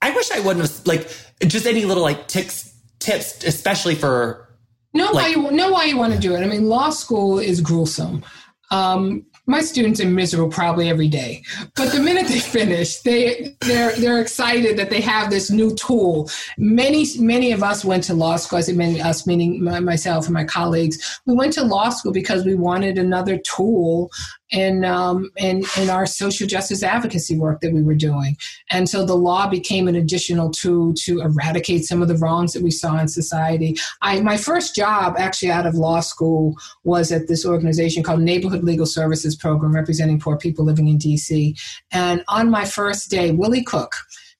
[0.00, 1.08] I wish I wouldn't have like
[1.40, 4.48] just any little like tips, tips, especially for
[4.92, 6.42] Know like, why you know why you want to do it.
[6.42, 8.24] I mean, law school is gruesome.
[8.72, 11.42] Um, my students are miserable probably every day,
[11.74, 16.30] but the minute they finish, they they're they're excited that they have this new tool.
[16.56, 18.58] Many many of us went to law school.
[18.58, 21.20] I say many us, meaning myself and my colleagues.
[21.26, 24.10] We went to law school because we wanted another tool
[24.50, 28.36] in, um, in, in our social justice advocacy work that we were doing.
[28.70, 32.62] And so the law became an additional tool to eradicate some of the wrongs that
[32.62, 33.76] we saw in society.
[34.02, 38.64] I, my first job actually out of law school was at this organization called Neighborhood
[38.64, 41.58] Legal Services Program, representing poor people living in DC.
[41.92, 43.94] And on my first day, Willie Cook,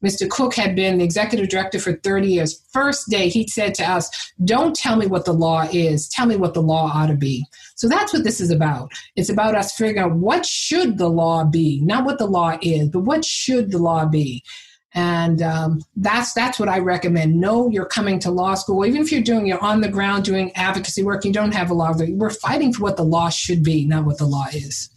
[0.05, 0.29] Mr.
[0.29, 2.63] Cook had been the executive director for 30 years.
[2.73, 6.37] First day, he said to us, Don't tell me what the law is, tell me
[6.37, 7.45] what the law ought to be.
[7.81, 8.93] So that's what this is about.
[9.17, 12.91] It's about us figuring out what should the law be, not what the law is,
[12.91, 14.45] but what should the law be.
[14.93, 17.41] And um, that's that's what I recommend.
[17.41, 20.55] Know you're coming to law school, even if you're doing you're on the ground doing
[20.57, 21.25] advocacy work.
[21.25, 21.95] You don't have a law.
[21.95, 22.13] Degree.
[22.13, 24.91] We're fighting for what the law should be, not what the law is.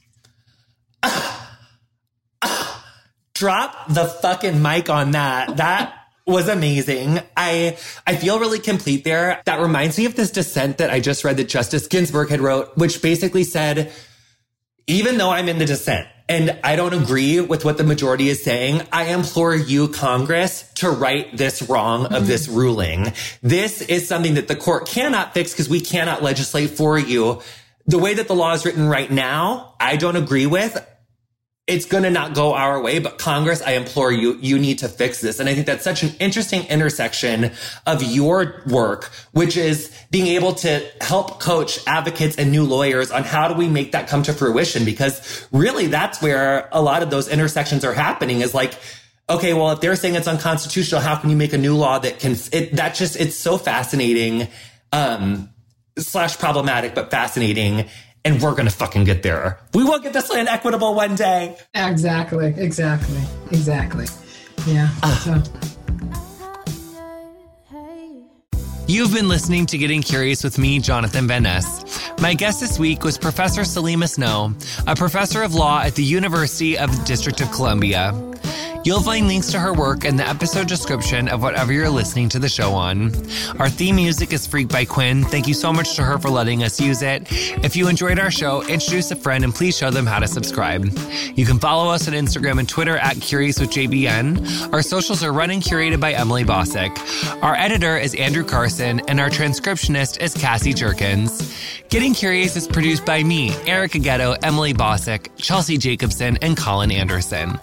[3.34, 5.56] drop the fucking mic on that.
[5.56, 7.20] That was amazing.
[7.36, 9.42] I I feel really complete there.
[9.46, 12.78] That reminds me of this dissent that I just read that Justice Ginsburg had wrote,
[12.78, 13.92] which basically said,
[14.88, 18.42] even though I'm in the dissent and I don't agree with what the majority is
[18.42, 22.26] saying, I implore you, Congress, to right this wrong of mm-hmm.
[22.26, 23.14] this ruling.
[23.42, 27.42] This is something that the court cannot fix because we cannot legislate for you.
[27.86, 30.78] The way that the law is written right now, I don't agree with
[31.66, 34.90] it's going to not go our way, but Congress, I implore you, you need to
[34.90, 35.40] fix this.
[35.40, 37.52] And I think that's such an interesting intersection
[37.88, 43.24] of your work, which is being able to help coach advocates and new lawyers on
[43.24, 44.84] how do we make that come to fruition?
[44.84, 48.74] Because really that's where a lot of those intersections are happening is like,
[49.30, 52.20] okay, well, if they're saying it's unconstitutional, how can you make a new law that
[52.20, 54.50] can, it, that just, it's so fascinating,
[54.92, 55.50] um,
[55.98, 57.88] slash problematic, but fascinating
[58.26, 59.60] and we're going to fucking get there.
[59.74, 61.58] We will get this land equitable one day.
[61.74, 63.22] Exactly, exactly,
[63.52, 64.06] exactly.
[64.66, 64.90] Yeah.
[65.02, 65.16] Uh.
[65.18, 65.44] So.
[68.86, 72.12] You've been listening to Getting Curious with me, Jonathan Van Ness.
[72.20, 74.54] My guest this week was Professor Saleema Snow,
[74.86, 78.12] a professor of law at the University of the District of Columbia.
[78.86, 82.40] You'll find links to her work in the episode description of whatever you're listening to
[82.40, 83.14] the show on.
[83.58, 85.24] Our theme music is Freak by Quin.
[85.24, 87.28] Thank you so much to her for letting us use it.
[87.64, 90.86] If you enjoyed our show, introduce a friend and please show them how to subscribe.
[91.36, 94.74] You can follow us on Instagram and Twitter at Curious with JVN.
[94.74, 96.92] Our socials are run and curated by Emily Bossak.
[97.42, 101.58] Our editor is Andrew Carson and our transcriptionist is Cassie Jerkins.
[101.88, 107.58] Getting Curious is produced by me, Erica Getto, Emily Bossak, Chelsea Jacobson, and Colin Anderson.